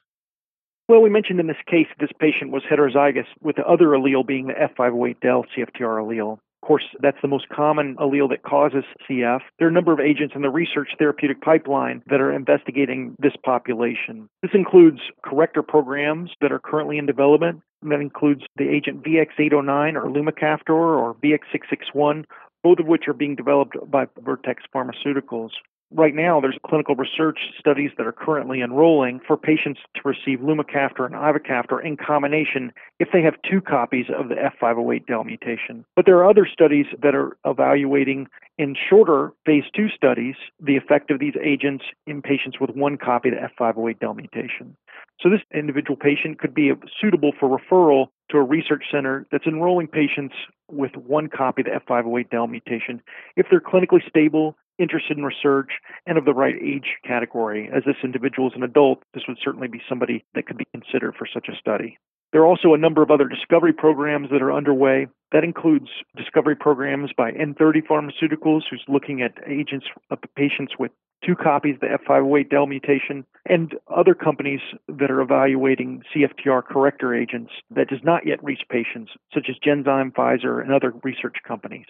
Well, 0.87 1.01
we 1.01 1.09
mentioned 1.09 1.39
in 1.39 1.47
this 1.47 1.57
case 1.67 1.87
this 1.99 2.09
patient 2.19 2.51
was 2.51 2.63
heterozygous, 2.63 3.27
with 3.41 3.57
the 3.57 3.65
other 3.65 3.87
allele 3.87 4.25
being 4.25 4.47
the 4.47 4.53
F508del 4.53 5.45
CFTR 5.55 6.01
allele. 6.01 6.39
Of 6.61 6.67
course, 6.67 6.83
that's 7.01 7.17
the 7.21 7.27
most 7.27 7.47
common 7.49 7.95
allele 7.95 8.29
that 8.29 8.43
causes 8.43 8.83
CF. 9.09 9.39
There 9.57 9.67
are 9.67 9.71
a 9.71 9.73
number 9.73 9.93
of 9.93 9.99
agents 9.99 10.35
in 10.35 10.41
the 10.41 10.49
research 10.49 10.89
therapeutic 10.99 11.41
pipeline 11.41 12.03
that 12.07 12.19
are 12.19 12.33
investigating 12.33 13.15
this 13.17 13.33
population. 13.43 14.29
This 14.41 14.51
includes 14.53 14.99
corrector 15.23 15.63
programs 15.63 16.31
that 16.41 16.51
are 16.51 16.59
currently 16.59 16.97
in 16.97 17.05
development. 17.05 17.61
And 17.81 17.91
that 17.91 18.01
includes 18.01 18.43
the 18.57 18.67
agent 18.67 19.03
VX809 19.03 19.95
or 19.95 20.09
Lumacaftor 20.09 20.69
or 20.69 21.15
VX661, 21.23 22.25
both 22.61 22.79
of 22.79 22.87
which 22.87 23.07
are 23.07 23.13
being 23.13 23.35
developed 23.35 23.77
by 23.89 24.07
Vertex 24.19 24.63
Pharmaceuticals. 24.75 25.51
Right 25.91 26.13
now, 26.13 26.39
there's 26.39 26.57
clinical 26.63 26.95
research 26.95 27.39
studies 27.59 27.89
that 27.97 28.05
are 28.05 28.11
currently 28.11 28.61
enrolling 28.61 29.19
for 29.25 29.35
patients 29.35 29.79
to 29.95 30.01
receive 30.05 30.39
lumacaftor 30.39 31.03
and 31.03 31.15
ivacaftor 31.15 31.83
in 31.83 31.97
combination 31.97 32.71
if 32.99 33.07
they 33.11 33.23
have 33.23 33.33
two 33.49 33.59
copies 33.59 34.05
of 34.15 34.29
the 34.29 34.35
F508del 34.35 35.25
mutation. 35.25 35.83
But 35.95 36.05
there 36.05 36.17
are 36.17 36.29
other 36.29 36.47
studies 36.51 36.85
that 37.01 37.15
are 37.15 37.37
evaluating 37.43 38.27
in 38.59 38.75
shorter 38.87 39.33
phase 39.47 39.63
two 39.75 39.87
studies 39.89 40.35
the 40.59 40.77
effect 40.77 41.09
of 41.09 41.19
these 41.19 41.33
agents 41.43 41.85
in 42.05 42.21
patients 42.21 42.59
with 42.59 42.69
one 42.71 42.97
copy 42.97 43.29
of 43.29 43.35
the 43.35 43.49
F508del 43.59 44.15
mutation. 44.15 44.77
So 45.19 45.29
this 45.29 45.41
individual 45.53 45.97
patient 45.97 46.37
could 46.37 46.53
be 46.53 46.71
suitable 47.01 47.31
for 47.39 47.49
referral 47.57 48.09
to 48.29 48.37
a 48.37 48.43
research 48.43 48.83
center 48.91 49.25
that's 49.31 49.47
enrolling 49.47 49.87
patients 49.87 50.35
with 50.69 50.95
one 50.95 51.29
copy 51.29 51.63
of 51.63 51.65
the 51.65 51.79
F508del 51.91 52.47
mutation 52.47 53.01
if 53.35 53.47
they're 53.49 53.59
clinically 53.59 54.07
stable 54.07 54.55
interested 54.79 55.17
in 55.17 55.23
research 55.23 55.71
and 56.05 56.17
of 56.17 56.25
the 56.25 56.33
right 56.33 56.55
age 56.55 56.95
category. 57.05 57.69
As 57.75 57.83
this 57.85 57.97
individual 58.03 58.47
is 58.49 58.55
an 58.55 58.63
adult, 58.63 59.03
this 59.13 59.23
would 59.27 59.37
certainly 59.43 59.67
be 59.67 59.81
somebody 59.87 60.23
that 60.35 60.47
could 60.47 60.57
be 60.57 60.67
considered 60.71 61.15
for 61.17 61.27
such 61.31 61.47
a 61.49 61.57
study. 61.57 61.97
There 62.31 62.41
are 62.41 62.47
also 62.47 62.73
a 62.73 62.77
number 62.77 63.01
of 63.01 63.09
other 63.09 63.27
discovery 63.27 63.73
programs 63.73 64.29
that 64.29 64.41
are 64.41 64.53
underway. 64.53 65.07
That 65.31 65.43
includes 65.43 65.89
discovery 66.15 66.55
programs 66.55 67.11
by 67.17 67.31
N30 67.31 67.87
Pharmaceuticals, 67.89 68.61
who's 68.69 68.83
looking 68.87 69.21
at 69.21 69.33
agents 69.47 69.87
of 70.11 70.19
patients 70.35 70.73
with 70.77 70.91
two 71.25 71.35
copies 71.35 71.75
of 71.75 71.81
the 71.81 71.97
F508del 72.07 72.67
mutation, 72.67 73.25
and 73.45 73.73
other 73.93 74.13
companies 74.13 74.61
that 74.87 75.09
are 75.09 75.21
evaluating 75.21 76.03
CFTR 76.13 76.63
corrector 76.63 77.15
agents 77.15 77.51
that 77.71 77.89
does 77.89 78.03
not 78.03 78.27
yet 78.27 78.43
reach 78.43 78.61
patients, 78.69 79.11
such 79.33 79.47
as 79.49 79.55
Genzyme, 79.57 80.13
Pfizer, 80.13 80.61
and 80.61 80.71
other 80.71 80.93
research 81.03 81.37
companies. 81.45 81.87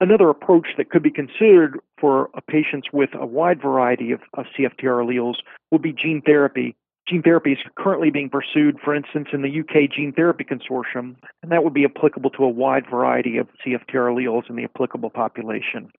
Another 0.00 0.28
approach 0.28 0.68
that 0.76 0.90
could 0.90 1.02
be 1.02 1.10
considered 1.10 1.78
for 2.00 2.28
patients 2.48 2.88
with 2.92 3.10
a 3.14 3.26
wide 3.26 3.60
variety 3.60 4.12
of, 4.12 4.20
of 4.34 4.46
CFTR 4.58 5.04
alleles 5.04 5.36
would 5.70 5.82
be 5.82 5.92
gene 5.92 6.22
therapy. 6.24 6.76
Gene 7.08 7.22
therapy 7.22 7.52
is 7.52 7.58
currently 7.76 8.10
being 8.10 8.28
pursued, 8.28 8.78
for 8.84 8.94
instance, 8.94 9.28
in 9.32 9.42
the 9.42 9.60
UK 9.60 9.88
Gene 9.94 10.12
Therapy 10.12 10.44
Consortium, 10.44 11.14
and 11.42 11.52
that 11.52 11.62
would 11.62 11.72
be 11.72 11.84
applicable 11.84 12.30
to 12.30 12.42
a 12.42 12.48
wide 12.48 12.84
variety 12.90 13.38
of 13.38 13.46
CFTR 13.64 14.10
alleles 14.10 14.50
in 14.50 14.56
the 14.56 14.64
applicable 14.64 15.10
population. 15.10 15.90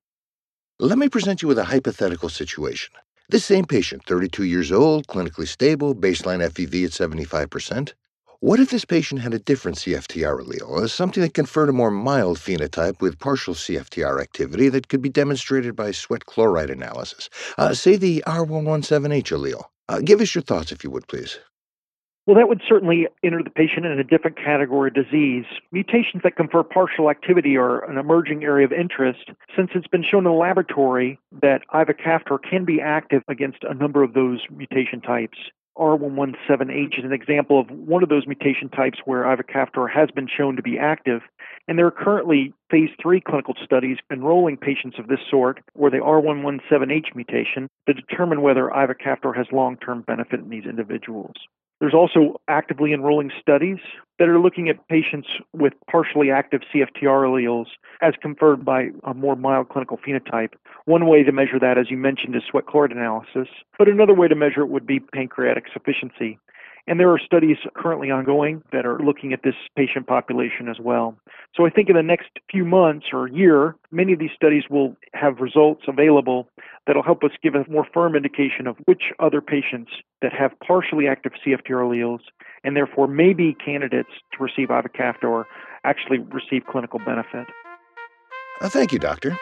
Let 0.79 0.97
me 0.97 1.07
present 1.07 1.41
you 1.41 1.47
with 1.47 1.57
a 1.57 1.63
hypothetical 1.63 2.27
situation. 2.27 2.93
This 3.29 3.45
same 3.45 3.65
patient, 3.65 4.03
32 4.05 4.43
years 4.43 4.71
old, 4.71 5.07
clinically 5.07 5.47
stable, 5.47 5.95
baseline 5.95 6.45
FEV 6.45 6.85
at 6.85 6.91
75%. 6.91 7.93
What 8.39 8.59
if 8.59 8.69
this 8.69 8.85
patient 8.85 9.21
had 9.21 9.33
a 9.33 9.39
different 9.39 9.77
CFTR 9.77 10.41
allele, 10.41 10.83
uh, 10.83 10.87
something 10.87 11.23
that 11.23 11.33
conferred 11.33 11.69
a 11.69 11.73
more 11.73 11.89
mild 11.89 12.37
phenotype 12.37 13.01
with 13.01 13.17
partial 13.17 13.55
CFTR 13.55 14.21
activity 14.21 14.69
that 14.69 14.89
could 14.89 15.01
be 15.01 15.09
demonstrated 15.09 15.75
by 15.75 15.89
sweat 15.89 16.27
chloride 16.27 16.69
analysis? 16.69 17.31
Uh, 17.57 17.73
say 17.73 17.95
the 17.95 18.23
R117H 18.27 19.35
allele. 19.35 19.63
Uh, 19.89 20.01
give 20.01 20.21
us 20.21 20.35
your 20.35 20.43
thoughts, 20.43 20.71
if 20.71 20.83
you 20.83 20.91
would, 20.91 21.07
please. 21.07 21.39
Well, 22.27 22.35
that 22.35 22.47
would 22.47 22.61
certainly 22.67 23.07
enter 23.23 23.41
the 23.41 23.49
patient 23.49 23.87
in 23.87 23.97
a 23.97 24.03
different 24.03 24.37
category 24.37 24.89
of 24.89 24.93
disease. 24.93 25.45
Mutations 25.71 26.21
that 26.23 26.35
confer 26.35 26.61
partial 26.61 27.09
activity 27.09 27.57
are 27.57 27.89
an 27.89 27.97
emerging 27.97 28.43
area 28.43 28.65
of 28.65 28.71
interest 28.71 29.31
since 29.55 29.71
it's 29.73 29.87
been 29.87 30.03
shown 30.03 30.27
in 30.27 30.31
the 30.31 30.37
laboratory 30.37 31.19
that 31.41 31.61
ivacaftor 31.73 32.37
can 32.47 32.65
be 32.65 32.81
active 32.81 33.23
against 33.29 33.63
a 33.63 33.73
number 33.73 34.03
of 34.03 34.13
those 34.13 34.41
mutation 34.51 35.01
types. 35.01 35.37
R117H 35.79 36.99
is 36.99 37.05
an 37.05 37.13
example 37.13 37.59
of 37.59 37.69
one 37.69 38.03
of 38.03 38.09
those 38.09 38.27
mutation 38.27 38.69
types 38.69 38.99
where 39.05 39.23
ivacaftor 39.23 39.89
has 39.89 40.09
been 40.11 40.27
shown 40.27 40.55
to 40.55 40.61
be 40.61 40.77
active. 40.77 41.21
And 41.67 41.77
there 41.77 41.85
are 41.85 41.91
currently 41.91 42.53
phase 42.71 42.89
three 43.01 43.21
clinical 43.21 43.53
studies 43.63 43.97
enrolling 44.11 44.57
patients 44.57 44.97
of 44.99 45.07
this 45.07 45.19
sort 45.29 45.59
or 45.75 45.89
the 45.89 45.97
R117H 45.97 47.15
mutation 47.15 47.69
to 47.87 47.93
determine 47.93 48.41
whether 48.41 48.69
ivacaftor 48.69 49.35
has 49.35 49.47
long 49.51 49.77
term 49.77 50.01
benefit 50.01 50.39
in 50.39 50.49
these 50.49 50.65
individuals. 50.65 51.35
There's 51.79 51.93
also 51.93 52.39
actively 52.47 52.91
enrolling 52.91 53.31
studies 53.39 53.77
that 54.17 54.27
are 54.27 54.39
looking 54.39 54.67
at 54.67 54.87
patients 54.87 55.27
with 55.53 55.73
partially 55.89 56.31
active 56.31 56.61
CFTR 56.73 57.23
alleles 57.27 57.67
as 58.01 58.13
conferred 58.19 58.65
by 58.65 58.89
a 59.03 59.13
more 59.13 59.35
mild 59.35 59.69
clinical 59.69 59.97
phenotype. 59.97 60.53
One 60.85 61.05
way 61.05 61.23
to 61.23 61.31
measure 61.31 61.59
that, 61.59 61.77
as 61.77 61.91
you 61.91 61.97
mentioned, 61.97 62.35
is 62.35 62.41
sweat 62.49 62.65
chloride 62.65 62.91
analysis, 62.91 63.47
but 63.77 63.87
another 63.87 64.15
way 64.15 64.27
to 64.27 64.35
measure 64.35 64.61
it 64.61 64.69
would 64.69 64.87
be 64.87 64.99
pancreatic 64.99 65.65
sufficiency. 65.71 66.39
And 66.87 66.99
there 66.99 67.11
are 67.11 67.19
studies 67.19 67.57
currently 67.75 68.09
ongoing 68.09 68.63
that 68.71 68.85
are 68.85 68.99
looking 68.99 69.33
at 69.33 69.43
this 69.43 69.55
patient 69.75 70.07
population 70.07 70.69
as 70.69 70.77
well. 70.79 71.17
So 71.55 71.65
I 71.65 71.69
think 71.69 71.89
in 71.89 71.95
the 71.95 72.03
next 72.03 72.29
few 72.49 72.63
months 72.63 73.07
or 73.11 73.27
year, 73.27 73.75
many 73.91 74.13
of 74.13 74.19
these 74.19 74.31
studies 74.35 74.63
will 74.69 74.95
have 75.13 75.39
results 75.39 75.83
available 75.87 76.47
that'll 76.85 77.03
help 77.03 77.23
us 77.23 77.31
give 77.43 77.55
a 77.55 77.69
more 77.69 77.85
firm 77.93 78.15
indication 78.15 78.67
of 78.67 78.77
which 78.85 79.11
other 79.19 79.41
patients 79.41 79.91
that 80.21 80.31
have 80.31 80.51
partially 80.65 81.07
active 81.07 81.33
CFTR 81.45 81.83
alleles 81.83 82.21
and 82.63 82.75
therefore 82.75 83.07
may 83.07 83.33
be 83.33 83.53
candidates 83.53 84.09
to 84.31 84.43
receive 84.43 84.69
ivacaftor 84.69 85.43
actually 85.83 86.19
receive 86.19 86.65
clinical 86.69 86.99
benefit. 86.99 87.47
Uh, 88.61 88.69
thank 88.69 88.91
you, 88.91 88.99
Doctor. 88.99 89.37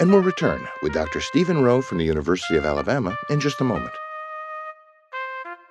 And 0.00 0.12
we'll 0.12 0.22
return 0.22 0.66
with 0.82 0.92
Dr. 0.92 1.20
Steven 1.20 1.62
Rowe 1.62 1.82
from 1.82 1.98
the 1.98 2.04
University 2.04 2.56
of 2.56 2.64
Alabama 2.64 3.16
in 3.30 3.40
just 3.40 3.60
a 3.60 3.64
moment. 3.64 3.92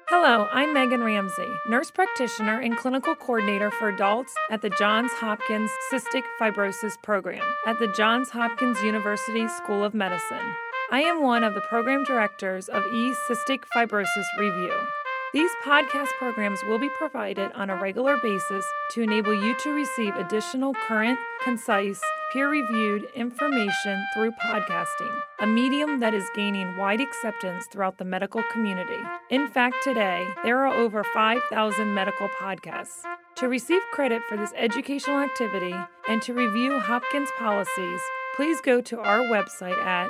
Hello, 0.10 0.48
I'm 0.54 0.74
Megan 0.74 1.04
Ramsey, 1.04 1.52
nurse 1.68 1.92
practitioner 1.92 2.62
and 2.62 2.78
clinical 2.78 3.14
coordinator 3.14 3.70
for 3.70 3.90
adults 3.90 4.34
at 4.50 4.62
the 4.62 4.70
Johns 4.70 5.12
Hopkins 5.12 5.70
Cystic 5.92 6.24
Fibrosis 6.40 6.94
Program 7.02 7.44
at 7.66 7.78
the 7.80 7.90
Johns 7.90 8.30
Hopkins 8.30 8.82
University 8.82 9.50
School 9.50 9.84
of 9.84 9.94
Medicine. 9.94 10.56
I 10.92 11.02
am 11.02 11.24
one 11.24 11.44
of 11.44 11.56
the 11.56 11.62
program 11.68 12.06
directors 12.06 12.70
of 12.70 12.86
E 12.86 13.14
Cystic 13.28 13.64
Fibrosis 13.76 14.08
Review. 14.40 14.72
These 15.34 15.52
podcast 15.62 16.08
programs 16.18 16.64
will 16.64 16.80
be 16.80 16.90
provided 16.98 17.52
on 17.52 17.70
a 17.70 17.76
regular 17.76 18.16
basis 18.24 18.66
to 18.92 19.02
enable 19.02 19.34
you 19.34 19.56
to 19.58 19.72
receive 19.72 20.16
additional 20.16 20.74
current, 20.74 21.20
concise, 21.44 22.02
peer 22.32 22.50
reviewed 22.50 23.10
information 23.14 24.06
through 24.14 24.32
podcasting, 24.32 25.22
a 25.40 25.46
medium 25.46 26.00
that 26.00 26.14
is 26.14 26.24
gaining 26.34 26.78
wide 26.78 27.02
acceptance 27.02 27.66
throughout 27.70 27.98
the 27.98 28.06
medical 28.06 28.42
community. 28.54 29.02
In 29.30 29.50
fact, 29.50 29.76
today, 29.84 30.26
there 30.46 30.66
are 30.66 30.74
over 30.74 31.04
5,000 31.04 31.94
medical 31.94 32.30
podcasts. 32.30 33.04
To 33.36 33.50
receive 33.50 33.82
credit 33.92 34.22
for 34.30 34.38
this 34.38 34.54
educational 34.56 35.20
activity 35.20 35.76
and 36.08 36.22
to 36.22 36.34
review 36.34 36.80
Hopkins 36.80 37.30
policies, 37.38 38.00
please 38.38 38.62
go 38.62 38.80
to 38.80 39.00
our 39.02 39.20
website 39.24 39.78
at 39.78 40.08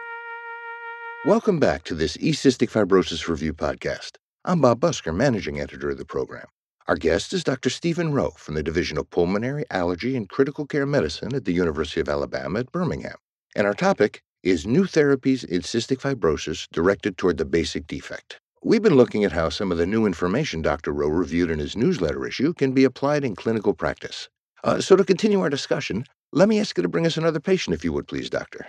Welcome 1.25 1.59
back 1.59 1.83
to 1.85 1.95
this 1.95 2.15
E 2.21 2.31
Cystic 2.31 2.69
Fibrosis 2.69 3.27
Review 3.27 3.53
podcast. 3.53 4.17
I'm 4.45 4.61
Bob 4.61 4.79
Busker, 4.79 5.13
managing 5.13 5.59
editor 5.59 5.89
of 5.89 5.97
the 5.97 6.05
program. 6.05 6.45
Our 6.88 6.95
guest 6.95 7.34
is 7.34 7.43
Dr. 7.43 7.69
Steven 7.69 8.13
Rowe 8.13 8.32
from 8.38 8.56
the 8.56 8.63
Division 8.63 8.97
of 8.97 9.10
Pulmonary, 9.10 9.65
Allergy, 9.69 10.15
and 10.15 10.30
Critical 10.30 10.65
Care 10.65 10.86
Medicine 10.86 11.36
at 11.36 11.43
the 11.43 11.52
University 11.52 12.00
of 12.00 12.08
Alabama 12.08 12.60
at 12.60 12.71
Birmingham. 12.71 13.17
And 13.58 13.67
our 13.67 13.73
topic 13.73 14.23
is 14.41 14.65
new 14.65 14.86
therapies 14.86 15.43
in 15.43 15.63
cystic 15.63 16.00
fibrosis 16.00 16.65
directed 16.71 17.17
toward 17.17 17.39
the 17.39 17.43
basic 17.43 17.88
defect. 17.88 18.39
We've 18.63 18.82
been 18.82 18.95
looking 18.95 19.26
at 19.26 19.34
how 19.34 19.50
some 19.50 19.69
of 19.69 19.78
the 19.78 19.86
new 19.86 20.06
information 20.06 20.62
Dr. 20.62 20.93
Rowe 20.93 21.10
reviewed 21.10 21.52
in 21.52 21.60
his 21.60 21.76
newsletter 21.76 22.26
issue 22.26 22.54
can 22.54 22.71
be 22.71 22.86
applied 22.86 23.26
in 23.26 23.36
clinical 23.36 23.73
practice. 23.73 24.30
Uh, 24.63 24.80
so, 24.80 24.95
to 24.95 25.04
continue 25.04 25.41
our 25.41 25.50
discussion, 25.50 26.06
let 26.32 26.47
me 26.47 26.58
ask 26.58 26.78
you 26.78 26.84
to 26.84 26.89
bring 26.89 27.06
us 27.06 27.17
another 27.17 27.41
patient, 27.41 27.73
if 27.73 27.84
you 27.84 27.91
would, 27.91 28.08
please, 28.08 28.30
Doctor. 28.30 28.65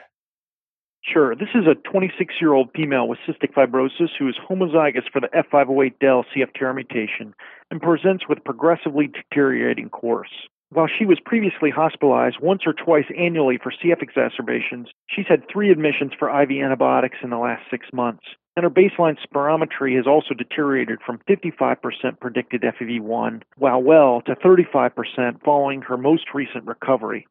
Sure. 1.13 1.35
This 1.35 1.49
is 1.55 1.65
a 1.67 1.75
26 1.91 2.35
year 2.41 2.53
old 2.53 2.69
female 2.75 3.09
with 3.09 3.19
cystic 3.27 3.55
fibrosis 3.55 4.11
who 4.19 4.29
is 4.29 4.37
homozygous 4.49 5.11
for 5.11 5.21
the 5.21 5.29
F508del 5.29 6.25
CFTR 6.35 6.75
mutation 6.75 7.35
and 7.71 7.81
presents 7.81 8.29
with 8.29 8.39
a 8.39 8.43
progressively 8.43 9.07
deteriorating 9.07 9.89
course. 9.89 10.49
While 10.71 10.87
she 10.87 11.07
was 11.07 11.19
previously 11.25 11.71
hospitalized 11.71 12.41
once 12.43 12.63
or 12.67 12.75
twice 12.75 13.07
annually 13.17 13.57
for 13.57 13.73
CF 13.73 14.03
exacerbations, 14.03 14.89
she's 15.07 15.27
had 15.27 15.49
three 15.51 15.71
admissions 15.71 16.13
for 16.19 16.29
IV 16.29 16.51
antibiotics 16.51 17.17
in 17.23 17.31
the 17.31 17.39
last 17.39 17.63
six 17.71 17.87
months. 17.91 18.25
And 18.55 18.65
her 18.65 18.71
baseline 18.71 19.17
spirometry 19.25 19.97
has 19.97 20.07
also 20.07 20.35
deteriorated 20.35 20.99
from 21.07 21.21
55% 21.27 22.21
predicted 22.21 22.63
FEV1 22.63 23.43
while 23.57 23.83
well 23.83 24.21
to 24.27 24.35
35% 24.35 25.43
following 25.43 25.81
her 25.83 25.97
most 25.97 26.35
recent 26.35 26.67
recovery. 26.67 27.27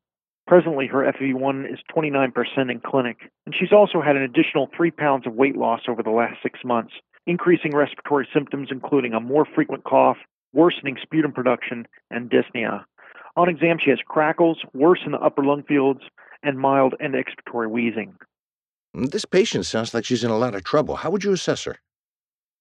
Presently, 0.48 0.88
her 0.88 1.12
FEV1 1.12 1.72
is 1.72 1.80
29% 1.94 2.72
in 2.72 2.80
clinic, 2.80 3.18
and 3.46 3.54
she's 3.54 3.74
also 3.74 4.02
had 4.02 4.16
an 4.16 4.22
additional 4.22 4.70
three 4.76 4.92
pounds 4.92 5.28
of 5.28 5.34
weight 5.34 5.58
loss 5.58 5.82
over 5.90 6.02
the 6.02 6.10
last 6.10 6.38
six 6.42 6.62
months, 6.64 6.94
increasing 7.26 7.76
respiratory 7.76 8.26
symptoms 8.34 8.70
including 8.72 9.14
a 9.14 9.20
more 9.20 9.46
frequent 9.46 9.84
cough, 9.84 10.16
worsening 10.54 10.96
sputum 11.02 11.34
production, 11.34 11.86
and 12.10 12.32
dyspnea. 12.32 12.86
On 13.36 13.50
exam, 13.50 13.78
she 13.84 13.90
has 13.90 14.00
crackles, 14.08 14.60
worse 14.74 15.02
in 15.06 15.12
the 15.12 15.20
upper 15.20 15.44
lung 15.44 15.64
fields, 15.64 16.00
and 16.44 16.58
mild 16.58 16.96
end 17.02 17.14
expiratory 17.14 17.70
wheezing. 17.70 18.16
This 18.94 19.26
patient 19.26 19.66
sounds 19.66 19.94
like 19.94 20.06
she's 20.06 20.24
in 20.24 20.32
a 20.32 20.38
lot 20.38 20.56
of 20.56 20.64
trouble. 20.64 20.96
How 20.96 21.12
would 21.12 21.26
you 21.26 21.34
assess 21.34 21.66
her? 21.66 21.76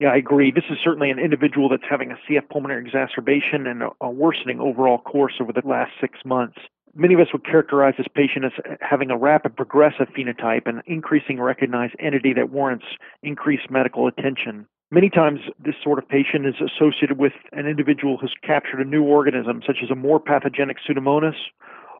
Yeah, 0.01 0.09
I 0.09 0.17
agree. 0.17 0.51
This 0.51 0.65
is 0.71 0.77
certainly 0.83 1.11
an 1.11 1.21
individual 1.21 1.69
that's 1.69 1.89
having 1.89 2.11
a 2.11 2.19
CF 2.29 2.49
pulmonary 2.51 2.85
exacerbation 2.85 3.67
and 3.67 3.85
a, 3.85 3.91
a 4.01 4.11
worsening 4.11 4.59
overall 4.61 4.99
course 4.99 5.35
over 5.41 5.53
the 5.53 5.63
last 5.65 5.93
six 6.01 6.19
months 6.25 6.59
many 6.97 7.15
of 7.15 7.21
us 7.21 7.29
would 7.33 7.45
characterize 7.45 7.95
this 7.99 8.07
patient 8.15 8.45
as 8.45 8.53
having 8.81 9.11
a 9.11 9.17
rapid 9.17 9.55
progressive 9.57 10.09
phenotype 10.17 10.67
and 10.67 10.83
increasing 10.87 11.41
recognized 11.41 11.95
entity 12.01 12.33
that 12.33 12.51
warrants 12.51 12.87
increased 13.23 13.71
medical 13.71 14.07
attention. 14.07 14.67
Many 14.91 15.11
times, 15.11 15.41
this 15.59 15.75
sort 15.83 15.99
of 15.99 16.09
patient 16.09 16.47
is 16.47 16.55
associated 16.61 17.19
with 17.19 17.33
an 17.53 17.67
individual 17.67 18.19
who's 18.19 18.35
captured 18.43 18.81
a 18.81 18.85
new 18.85 19.03
organism, 19.03 19.61
such 19.67 19.79
as 19.83 19.91
a 19.91 19.97
more 19.97 20.21
pathogenic 20.21 20.77
Pseudomonas 20.79 21.35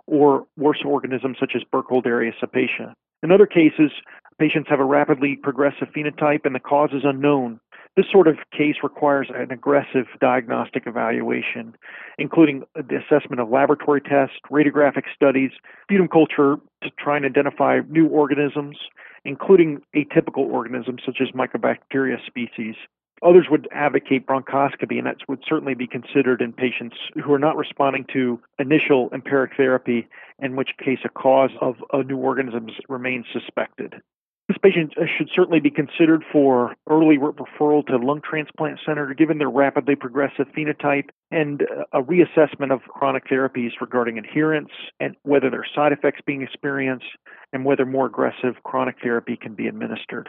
or 0.07 0.47
worse 0.57 0.83
organisms 0.85 1.37
such 1.41 1.53
as 1.57 1.63
Burkholderia 1.73 2.33
cepacia. 2.41 2.95
In 3.23 3.33
other 3.33 3.47
cases, 3.47 3.91
patients 4.39 4.69
have 4.71 4.79
a 4.79 4.85
rapidly 4.85 5.37
progressive 5.37 5.89
phenotype 5.97 6.45
and 6.45 6.55
the 6.55 6.61
cause 6.61 6.91
is 6.93 7.03
unknown. 7.05 7.59
This 7.97 8.07
sort 8.13 8.29
of 8.29 8.37
case 8.53 8.77
requires 8.83 9.29
an 9.35 9.51
aggressive 9.51 10.05
diagnostic 10.21 10.87
evaluation, 10.87 11.75
including 12.19 12.63
the 12.75 12.97
assessment 12.97 13.41
of 13.41 13.49
laboratory 13.49 14.03
tests, 14.03 14.37
radiographic 14.51 15.05
studies, 15.15 15.51
sputum 15.85 16.07
culture 16.07 16.57
to 16.83 16.91
try 16.99 17.17
and 17.17 17.25
identify 17.25 17.81
new 17.89 18.07
organisms, 18.09 18.77
including 19.25 19.81
atypical 19.95 20.45
organisms 20.45 21.01
such 21.07 21.23
as 21.23 21.29
Mycobacteria 21.29 22.19
species. 22.27 22.75
Others 23.23 23.47
would 23.51 23.67
advocate 23.73 24.27
bronchoscopy, 24.27 24.99
and 24.99 25.07
that 25.07 25.17
would 25.27 25.43
certainly 25.49 25.73
be 25.73 25.87
considered 25.87 26.43
in 26.43 26.53
patients 26.53 26.97
who 27.15 27.33
are 27.33 27.39
not 27.39 27.57
responding 27.57 28.05
to 28.13 28.39
initial 28.59 29.09
empiric 29.15 29.53
therapy, 29.57 30.07
in 30.39 30.55
which 30.55 30.73
case 30.85 30.99
a 31.07 31.09
cause 31.09 31.51
of 31.63 31.77
a 31.95 32.03
new 32.03 32.19
organism 32.19 32.69
remains 32.91 33.25
suspected. 33.33 34.03
This 34.49 34.59
patient 34.63 34.95
uh, 34.97 35.07
should 35.19 35.29
certainly 35.35 35.59
be 35.59 35.71
considered 35.71 36.23
for 36.31 36.77
early 36.89 37.19
referral 37.19 37.85
to 37.87 37.97
lung 37.97 38.21
transplant 38.23 38.79
center 38.87 39.13
given 39.13 39.39
their 39.39 39.51
rapidly 39.51 39.97
progressive 39.97 40.47
phenotype 40.57 41.09
and 41.33 41.63
uh, 41.63 41.85
a 41.93 42.03
reassessment 42.03 42.73
of 42.73 42.83
chronic 42.83 43.29
therapies 43.29 43.71
regarding 43.81 44.19
adherence 44.19 44.71
and 45.01 45.17
whether 45.25 45.51
there 45.51 45.61
are 45.61 45.67
side 45.75 45.91
effects 45.91 46.21
being 46.25 46.43
experienced 46.43 47.07
and 47.53 47.65
whether 47.65 47.85
more 47.85 48.07
aggressive 48.07 48.55
chronic 48.63 48.97
therapy 49.03 49.37
can 49.37 49.55
be 49.55 49.67
administered. 49.67 50.29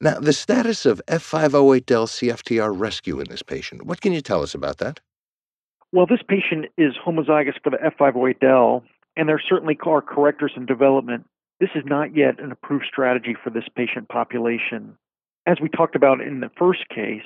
Now, 0.00 0.20
the 0.20 0.32
status 0.32 0.86
of 0.86 1.02
F508del 1.06 2.06
CFTR 2.06 2.72
rescue 2.78 3.20
in 3.20 3.26
this 3.28 3.42
patient, 3.42 3.84
what 3.84 4.00
can 4.00 4.12
you 4.12 4.22
tell 4.22 4.42
us 4.42 4.54
about 4.54 4.78
that? 4.78 5.00
Well, 5.92 6.06
this 6.06 6.22
patient 6.26 6.66
is 6.78 6.94
homozygous 7.04 7.54
for 7.62 7.70
the 7.70 7.78
F508del, 7.78 8.82
and 9.16 9.28
there 9.28 9.42
certainly 9.46 9.76
are 9.84 10.00
correctors 10.00 10.52
in 10.56 10.66
development 10.66 11.26
this 11.60 11.70
is 11.74 11.82
not 11.84 12.16
yet 12.16 12.40
an 12.40 12.52
approved 12.52 12.86
strategy 12.90 13.34
for 13.42 13.50
this 13.50 13.64
patient 13.74 14.08
population. 14.08 14.96
As 15.46 15.58
we 15.60 15.68
talked 15.68 15.96
about 15.96 16.20
in 16.20 16.40
the 16.40 16.50
first 16.58 16.88
case, 16.88 17.22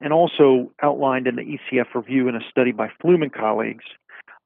and 0.00 0.12
also 0.12 0.72
outlined 0.82 1.26
in 1.26 1.36
the 1.36 1.42
ECF 1.42 1.94
review 1.94 2.28
in 2.28 2.34
a 2.34 2.40
study 2.50 2.72
by 2.72 2.88
Flume 3.00 3.22
and 3.22 3.32
colleagues, 3.32 3.84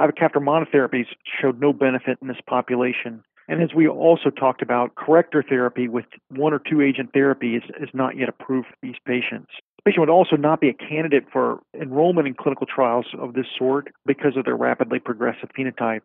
ivacaftor 0.01 0.37
monotherapies 0.37 1.07
showed 1.41 1.59
no 1.59 1.73
benefit 1.73 2.19
in 2.21 2.29
this 2.29 2.41
population. 2.47 3.25
And 3.49 3.63
as 3.63 3.73
we 3.75 3.89
also 3.89 4.29
talked 4.29 4.61
about, 4.61 4.97
corrector 4.97 5.43
therapy 5.43 5.89
with 5.89 6.05
one 6.31 6.53
or 6.53 6.59
two 6.59 6.83
agent 6.83 7.11
therapy 7.15 7.57
is, 7.57 7.63
is 7.81 7.89
not 7.95 8.17
yet 8.17 8.29
approved 8.29 8.69
for 8.69 8.77
these 8.83 8.97
patients. 9.07 9.49
The 9.79 9.83
patient 9.91 10.01
would 10.01 10.11
also 10.11 10.37
not 10.37 10.61
be 10.61 10.69
a 10.69 10.75
candidate 10.75 11.25
for 11.33 11.61
enrollment 11.81 12.27
in 12.27 12.35
clinical 12.35 12.67
trials 12.67 13.07
of 13.19 13.35
this 13.35 13.47
sort 13.57 13.89
because 14.05 14.37
of 14.37 14.45
their 14.45 14.57
rapidly 14.57 14.99
progressive 14.99 15.49
phenotype 15.59 16.01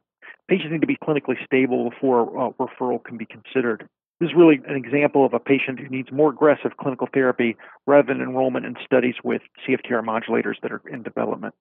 patients 0.47 0.71
need 0.71 0.81
to 0.81 0.87
be 0.87 0.97
clinically 0.97 1.35
stable 1.45 1.89
before 1.89 2.21
uh, 2.37 2.51
referral 2.59 3.03
can 3.03 3.17
be 3.17 3.25
considered. 3.25 3.87
This 4.19 4.29
is 4.29 4.35
really 4.35 4.59
an 4.67 4.75
example 4.75 5.25
of 5.25 5.33
a 5.33 5.39
patient 5.39 5.79
who 5.79 5.89
needs 5.89 6.11
more 6.11 6.29
aggressive 6.29 6.77
clinical 6.79 7.07
therapy 7.11 7.57
rather 7.87 8.13
than 8.13 8.21
enrollment 8.21 8.65
in 8.65 8.75
studies 8.85 9.15
with 9.23 9.41
CFTR 9.67 10.03
modulators 10.03 10.55
that 10.61 10.71
are 10.71 10.81
in 10.91 11.01
development. 11.01 11.55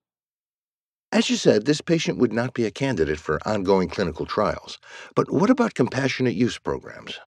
As 1.12 1.28
you 1.28 1.36
said, 1.36 1.64
this 1.64 1.80
patient 1.80 2.18
would 2.18 2.32
not 2.32 2.54
be 2.54 2.66
a 2.66 2.70
candidate 2.70 3.18
for 3.18 3.40
ongoing 3.46 3.88
clinical 3.88 4.26
trials. 4.26 4.78
But 5.16 5.32
what 5.32 5.50
about 5.50 5.74
compassionate 5.74 6.34
use 6.34 6.58
programs? 6.58 7.18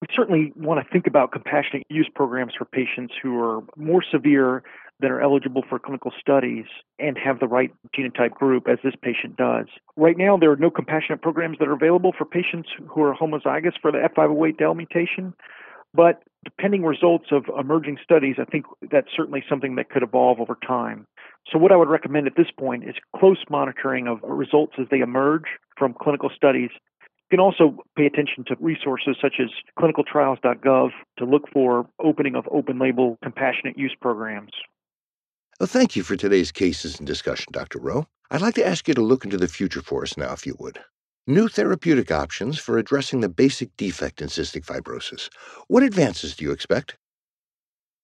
We 0.00 0.08
certainly 0.14 0.52
want 0.56 0.84
to 0.84 0.92
think 0.92 1.06
about 1.06 1.32
compassionate 1.32 1.86
use 1.88 2.10
programs 2.14 2.54
for 2.56 2.64
patients 2.64 3.14
who 3.22 3.38
are 3.38 3.62
more 3.76 4.02
severe 4.02 4.62
that 5.00 5.10
are 5.10 5.20
eligible 5.20 5.62
for 5.68 5.78
clinical 5.78 6.12
studies 6.18 6.64
and 6.98 7.18
have 7.18 7.38
the 7.38 7.46
right 7.46 7.72
genotype 7.96 8.32
group, 8.32 8.68
as 8.68 8.78
this 8.82 8.94
patient 9.00 9.36
does. 9.36 9.66
Right 9.96 10.16
now, 10.16 10.36
there 10.36 10.50
are 10.50 10.56
no 10.56 10.70
compassionate 10.70 11.20
programs 11.20 11.58
that 11.58 11.68
are 11.68 11.74
available 11.74 12.12
for 12.16 12.24
patients 12.24 12.70
who 12.88 13.02
are 13.02 13.14
homozygous 13.14 13.74
for 13.80 13.92
the 13.92 13.98
F508del 13.98 14.76
mutation, 14.76 15.34
but 15.92 16.22
depending 16.44 16.84
results 16.84 17.26
of 17.32 17.44
emerging 17.58 17.98
studies, 18.02 18.36
I 18.38 18.44
think 18.44 18.66
that's 18.90 19.08
certainly 19.14 19.44
something 19.48 19.76
that 19.76 19.90
could 19.90 20.02
evolve 20.02 20.40
over 20.40 20.56
time. 20.66 21.06
So, 21.50 21.58
what 21.58 21.72
I 21.72 21.76
would 21.76 21.88
recommend 21.88 22.26
at 22.26 22.36
this 22.36 22.50
point 22.58 22.84
is 22.84 22.94
close 23.16 23.38
monitoring 23.50 24.08
of 24.08 24.18
results 24.22 24.74
as 24.78 24.86
they 24.90 25.00
emerge 25.00 25.44
from 25.76 25.94
clinical 25.94 26.30
studies. 26.34 26.70
You 27.30 27.38
can 27.38 27.40
also 27.40 27.78
pay 27.96 28.06
attention 28.06 28.44
to 28.46 28.56
resources 28.60 29.16
such 29.20 29.34
as 29.40 29.48
clinicaltrials.gov 29.78 30.90
to 31.18 31.24
look 31.24 31.48
for 31.52 31.86
opening 31.98 32.36
of 32.36 32.46
open 32.52 32.78
label 32.78 33.18
compassionate 33.22 33.76
use 33.76 33.96
programs. 34.00 34.52
Well, 35.58 35.66
thank 35.66 35.96
you 35.96 36.02
for 36.02 36.16
today's 36.16 36.52
cases 36.52 36.98
and 36.98 37.06
discussion, 37.06 37.46
Dr. 37.50 37.78
Rowe. 37.78 38.06
I'd 38.30 38.42
like 38.42 38.56
to 38.56 38.66
ask 38.66 38.86
you 38.86 38.92
to 38.92 39.00
look 39.00 39.24
into 39.24 39.38
the 39.38 39.48
future 39.48 39.80
for 39.80 40.02
us 40.02 40.14
now, 40.18 40.34
if 40.34 40.44
you 40.44 40.54
would. 40.58 40.80
New 41.26 41.48
therapeutic 41.48 42.10
options 42.10 42.58
for 42.58 42.76
addressing 42.76 43.20
the 43.20 43.30
basic 43.30 43.74
defect 43.78 44.20
in 44.20 44.28
cystic 44.28 44.66
fibrosis. 44.66 45.30
What 45.68 45.82
advances 45.82 46.36
do 46.36 46.44
you 46.44 46.52
expect? 46.52 46.98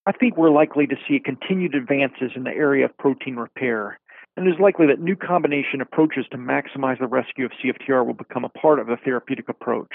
I 0.06 0.12
think 0.12 0.38
we're 0.38 0.50
likely 0.50 0.86
to 0.86 0.96
see 1.06 1.20
continued 1.20 1.74
advances 1.74 2.32
in 2.34 2.44
the 2.44 2.50
area 2.56 2.86
of 2.86 2.96
protein 2.96 3.36
repair, 3.36 4.00
and 4.34 4.48
it 4.48 4.50
is 4.50 4.58
likely 4.58 4.86
that 4.86 5.00
new 5.00 5.14
combination 5.14 5.82
approaches 5.82 6.24
to 6.30 6.38
maximize 6.38 7.00
the 7.00 7.06
rescue 7.06 7.44
of 7.44 7.52
CFTR 7.62 8.06
will 8.06 8.14
become 8.14 8.46
a 8.46 8.48
part 8.48 8.78
of 8.78 8.86
the 8.86 8.96
therapeutic 8.96 9.50
approach. 9.50 9.92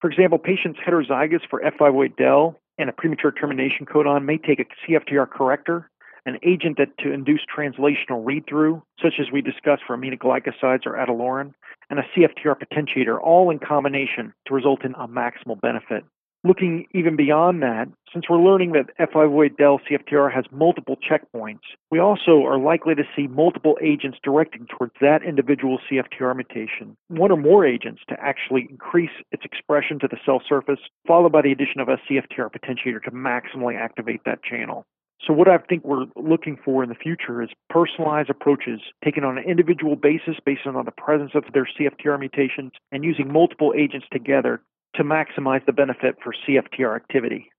For 0.00 0.08
example, 0.10 0.38
patients 0.38 0.80
heterozygous 0.80 1.42
for 1.50 1.60
F508del 1.60 2.56
and 2.78 2.88
a 2.88 2.94
premature 2.94 3.30
termination 3.30 3.84
codon 3.84 4.24
may 4.24 4.38
take 4.38 4.58
a 4.58 4.64
CFTR 4.90 5.28
corrector 5.28 5.90
an 6.26 6.38
agent 6.42 6.78
that 6.78 6.96
to 6.98 7.12
induce 7.12 7.42
translational 7.44 8.24
read-through, 8.24 8.82
such 9.02 9.14
as 9.20 9.26
we 9.32 9.42
discussed 9.42 9.82
for 9.86 9.96
aminoglycosides 9.96 10.86
or 10.86 10.92
ataluren, 10.92 11.52
and 11.90 11.98
a 11.98 12.04
CFTR 12.16 12.56
potentiator, 12.56 13.20
all 13.20 13.50
in 13.50 13.58
combination 13.58 14.32
to 14.46 14.54
result 14.54 14.84
in 14.84 14.94
a 14.94 15.06
maximal 15.06 15.60
benefit. 15.60 16.04
Looking 16.46 16.86
even 16.92 17.16
beyond 17.16 17.62
that, 17.62 17.88
since 18.12 18.26
we're 18.28 18.36
learning 18.36 18.72
that 18.72 18.90
F508del 19.00 19.78
CFTR 19.88 20.30
has 20.30 20.44
multiple 20.52 20.98
checkpoints, 20.98 21.64
we 21.90 21.98
also 21.98 22.44
are 22.44 22.58
likely 22.58 22.94
to 22.94 23.02
see 23.16 23.26
multiple 23.26 23.78
agents 23.82 24.18
directing 24.22 24.66
towards 24.66 24.92
that 25.00 25.22
individual 25.22 25.78
CFTR 25.90 26.36
mutation, 26.36 26.98
one 27.08 27.32
or 27.32 27.38
more 27.38 27.64
agents 27.64 28.02
to 28.10 28.20
actually 28.20 28.66
increase 28.68 29.10
its 29.32 29.42
expression 29.42 29.98
to 30.00 30.06
the 30.06 30.18
cell 30.26 30.42
surface, 30.46 30.80
followed 31.06 31.32
by 31.32 31.40
the 31.40 31.50
addition 31.50 31.80
of 31.80 31.88
a 31.88 31.96
CFTR 32.06 32.50
potentiator 32.52 33.02
to 33.04 33.10
maximally 33.10 33.80
activate 33.80 34.20
that 34.26 34.44
channel. 34.44 34.84
So, 35.26 35.32
what 35.32 35.48
I 35.48 35.56
think 35.58 35.84
we're 35.84 36.06
looking 36.16 36.58
for 36.62 36.82
in 36.82 36.90
the 36.90 36.94
future 36.94 37.42
is 37.42 37.48
personalized 37.70 38.28
approaches 38.28 38.80
taken 39.02 39.24
on 39.24 39.38
an 39.38 39.44
individual 39.44 39.96
basis 39.96 40.36
based 40.44 40.66
on 40.66 40.84
the 40.84 40.90
presence 40.90 41.32
of 41.34 41.44
their 41.54 41.66
CFTR 41.78 42.18
mutations 42.18 42.72
and 42.92 43.04
using 43.04 43.32
multiple 43.32 43.72
agents 43.76 44.06
together 44.12 44.60
to 44.96 45.02
maximize 45.02 45.64
the 45.64 45.72
benefit 45.72 46.16
for 46.22 46.34
CFTR 46.46 46.94
activity. 46.94 47.50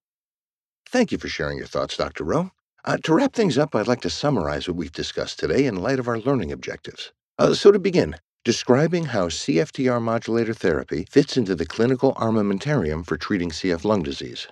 Thank 0.87 1.11
you 1.11 1.17
for 1.17 1.27
sharing 1.27 1.57
your 1.57 1.67
thoughts, 1.67 1.97
Dr. 1.97 2.23
Rowe. 2.23 2.51
Uh, 2.83 2.97
to 2.97 3.15
wrap 3.15 3.33
things 3.33 3.57
up, 3.57 3.73
I'd 3.73 3.87
like 3.87 4.01
to 4.01 4.11
summarize 4.11 4.67
what 4.67 4.77
we've 4.77 4.91
discussed 4.91 5.39
today 5.39 5.65
in 5.65 5.75
light 5.75 5.97
of 5.97 6.07
our 6.07 6.19
learning 6.19 6.51
objectives. 6.51 7.11
Uh, 7.39 7.53
so, 7.55 7.71
to 7.71 7.79
begin, 7.79 8.15
describing 8.43 9.05
how 9.05 9.27
CFTR 9.27 9.99
modulator 9.99 10.53
therapy 10.53 11.07
fits 11.09 11.35
into 11.35 11.55
the 11.55 11.65
clinical 11.65 12.13
armamentarium 12.15 13.03
for 13.03 13.17
treating 13.17 13.49
CF 13.49 13.83
lung 13.83 14.03
disease. 14.03 14.47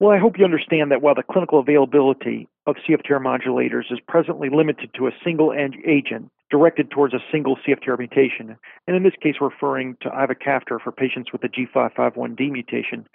Well, 0.00 0.10
I 0.10 0.18
hope 0.18 0.38
you 0.38 0.44
understand 0.44 0.90
that 0.90 1.02
while 1.02 1.14
the 1.14 1.22
clinical 1.22 1.60
availability 1.60 2.48
of 2.66 2.74
CFTR 2.76 3.20
modulators 3.20 3.92
is 3.92 4.00
presently 4.08 4.48
limited 4.50 4.90
to 4.94 5.06
a 5.06 5.12
single 5.22 5.54
agent 5.54 6.30
directed 6.50 6.90
towards 6.90 7.14
a 7.14 7.22
single 7.30 7.56
CFTR 7.56 7.98
mutation, 7.98 8.56
and 8.86 8.96
in 8.96 9.04
this 9.04 9.14
case 9.22 9.36
referring 9.40 9.96
to 10.02 10.08
ivacaftor 10.10 10.80
for 10.82 10.90
patients 10.90 11.30
with 11.30 11.42
the 11.42 11.48
G551D 11.48 12.50
mutation, 12.50 13.06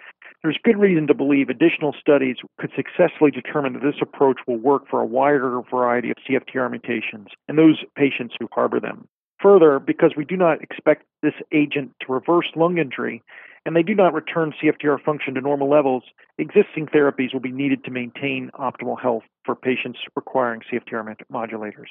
there's 0.42 0.58
good 0.64 0.78
reason 0.78 1.06
to 1.06 1.14
believe 1.14 1.50
additional 1.50 1.94
studies 2.00 2.36
could 2.58 2.70
successfully 2.74 3.30
determine 3.30 3.74
that 3.74 3.82
this 3.82 4.00
approach 4.00 4.38
will 4.46 4.56
work 4.56 4.88
for 4.88 5.00
a 5.00 5.06
wider 5.06 5.60
variety 5.70 6.10
of 6.10 6.16
CFTR 6.28 6.70
mutations 6.70 7.28
and 7.46 7.58
those 7.58 7.84
patients 7.94 8.34
who 8.40 8.48
harbor 8.52 8.80
them. 8.80 9.06
Further, 9.42 9.78
because 9.78 10.12
we 10.16 10.24
do 10.24 10.36
not 10.36 10.62
expect 10.62 11.04
this 11.22 11.34
agent 11.52 11.92
to 12.00 12.12
reverse 12.12 12.46
lung 12.56 12.78
injury, 12.78 13.22
and 13.66 13.76
they 13.76 13.82
do 13.82 13.94
not 13.94 14.14
return 14.14 14.52
CFTR 14.62 15.02
function 15.02 15.34
to 15.34 15.40
normal 15.40 15.68
levels, 15.68 16.02
existing 16.38 16.86
therapies 16.86 17.32
will 17.32 17.40
be 17.40 17.52
needed 17.52 17.84
to 17.84 17.90
maintain 17.90 18.50
optimal 18.58 19.00
health 19.00 19.24
for 19.44 19.54
patients 19.54 19.98
requiring 20.16 20.60
CFTR 20.72 21.16
modulators. 21.32 21.90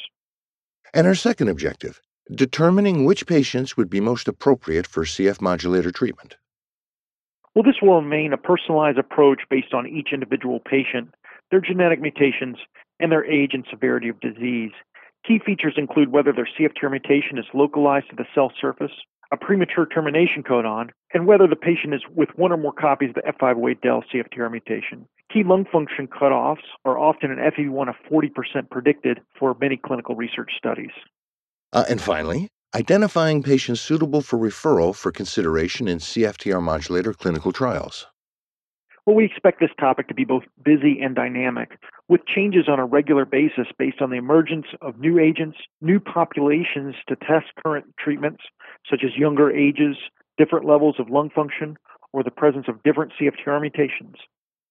And 0.93 1.05
our 1.05 1.15
second 1.15 1.49
objective 1.49 2.01
determining 2.33 3.05
which 3.05 3.25
patients 3.25 3.75
would 3.75 3.89
be 3.89 3.99
most 3.99 4.27
appropriate 4.27 4.85
for 4.85 5.03
CF 5.03 5.41
modulator 5.41 5.91
treatment. 5.91 6.35
Well, 7.55 7.63
this 7.63 7.81
will 7.81 8.01
remain 8.01 8.33
a 8.33 8.37
personalized 8.37 8.99
approach 8.99 9.41
based 9.49 9.73
on 9.73 9.87
each 9.87 10.09
individual 10.13 10.59
patient, 10.59 11.13
their 11.49 11.59
genetic 11.59 11.99
mutations, 11.99 12.57
and 12.99 13.11
their 13.11 13.25
age 13.25 13.51
and 13.53 13.65
severity 13.69 14.09
of 14.09 14.19
disease. 14.19 14.71
Key 15.27 15.39
features 15.43 15.73
include 15.75 16.11
whether 16.11 16.31
their 16.31 16.47
CFTR 16.47 16.91
mutation 16.91 17.37
is 17.37 17.45
localized 17.53 18.09
to 18.11 18.15
the 18.15 18.25
cell 18.35 18.51
surface, 18.61 18.91
a 19.31 19.37
premature 19.37 19.85
termination 19.85 20.43
codon, 20.43 20.89
and 21.13 21.27
whether 21.27 21.47
the 21.47 21.55
patient 21.55 21.93
is 21.93 22.01
with 22.15 22.29
one 22.35 22.51
or 22.51 22.57
more 22.57 22.73
copies 22.73 23.09
of 23.09 23.15
the 23.15 23.21
F508del 23.21 24.03
CFTR 24.11 24.51
mutation. 24.51 25.07
Key 25.31 25.43
lung 25.43 25.65
function 25.71 26.07
cutoffs 26.07 26.65
are 26.85 26.97
often 26.97 27.31
an 27.31 27.37
FEV1 27.37 27.89
of 27.89 27.95
40% 28.11 28.69
predicted 28.71 29.21
for 29.37 29.55
many 29.61 29.77
clinical 29.77 30.15
research 30.15 30.51
studies. 30.57 30.91
Uh, 31.71 31.85
and 31.87 32.01
finally, 32.01 32.47
identifying 32.75 33.43
patients 33.43 33.81
suitable 33.81 34.21
for 34.21 34.39
referral 34.39 34.95
for 34.95 35.11
consideration 35.11 35.87
in 35.87 35.99
CFTR 35.99 36.61
modulator 36.61 37.13
clinical 37.13 37.51
trials. 37.51 38.07
Well, 39.05 39.15
we 39.15 39.25
expect 39.25 39.59
this 39.59 39.71
topic 39.79 40.07
to 40.09 40.13
be 40.13 40.25
both 40.25 40.43
busy 40.63 40.99
and 41.01 41.15
dynamic, 41.15 41.79
with 42.07 42.25
changes 42.25 42.67
on 42.67 42.79
a 42.79 42.85
regular 42.85 43.25
basis 43.25 43.67
based 43.77 44.01
on 44.01 44.09
the 44.09 44.17
emergence 44.17 44.67
of 44.81 44.99
new 44.99 45.19
agents, 45.19 45.57
new 45.81 45.99
populations 45.99 46.95
to 47.07 47.15
test 47.15 47.47
current 47.63 47.85
treatments, 47.97 48.43
such 48.89 49.01
as 49.03 49.17
younger 49.17 49.51
ages, 49.51 49.95
different 50.37 50.65
levels 50.65 50.95
of 50.99 51.09
lung 51.09 51.29
function, 51.29 51.77
or 52.13 52.23
the 52.23 52.31
presence 52.31 52.65
of 52.67 52.83
different 52.83 53.13
CFTR 53.19 53.61
mutations. 53.61 54.15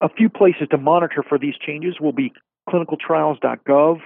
A 0.01 0.09
few 0.09 0.29
places 0.29 0.69
to 0.71 0.79
monitor 0.79 1.25
for 1.29 1.39
these 1.39 1.55
changes 1.57 1.97
will 2.01 2.13
be 2.13 2.33
clinicaltrials.gov, 2.69 4.01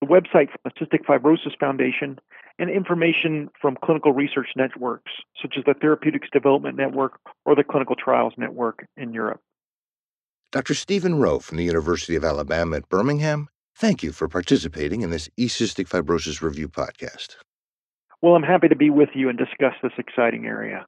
the 0.00 0.06
website 0.06 0.48
from 0.50 0.60
the 0.64 0.70
Cystic 0.70 1.04
Fibrosis 1.04 1.58
Foundation, 1.58 2.18
and 2.58 2.70
information 2.70 3.50
from 3.60 3.76
clinical 3.84 4.12
research 4.12 4.48
networks, 4.56 5.12
such 5.42 5.54
as 5.58 5.64
the 5.64 5.74
Therapeutics 5.74 6.28
Development 6.32 6.76
Network 6.76 7.18
or 7.44 7.54
the 7.54 7.64
Clinical 7.64 7.96
Trials 7.96 8.32
Network 8.36 8.86
in 8.96 9.12
Europe. 9.12 9.40
Dr. 10.54 10.74
Steven 10.74 11.16
Rowe 11.16 11.40
from 11.40 11.56
the 11.56 11.64
University 11.64 12.14
of 12.14 12.22
Alabama 12.22 12.76
at 12.76 12.88
Birmingham, 12.88 13.48
thank 13.74 14.04
you 14.04 14.12
for 14.12 14.28
participating 14.28 15.00
in 15.00 15.10
this 15.10 15.28
eCystic 15.36 15.88
Fibrosis 15.88 16.40
Review 16.42 16.68
podcast. 16.68 17.34
Well, 18.22 18.36
I'm 18.36 18.44
happy 18.44 18.68
to 18.68 18.76
be 18.76 18.88
with 18.88 19.08
you 19.14 19.28
and 19.28 19.36
discuss 19.36 19.72
this 19.82 19.90
exciting 19.98 20.46
area. 20.46 20.86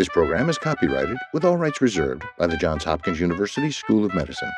This 0.00 0.08
program 0.08 0.48
is 0.48 0.56
copyrighted 0.56 1.18
with 1.34 1.44
all 1.44 1.58
rights 1.58 1.82
reserved 1.82 2.24
by 2.38 2.46
the 2.46 2.56
Johns 2.56 2.84
Hopkins 2.84 3.20
University 3.20 3.70
School 3.70 4.06
of 4.06 4.14
Medicine. 4.14 4.50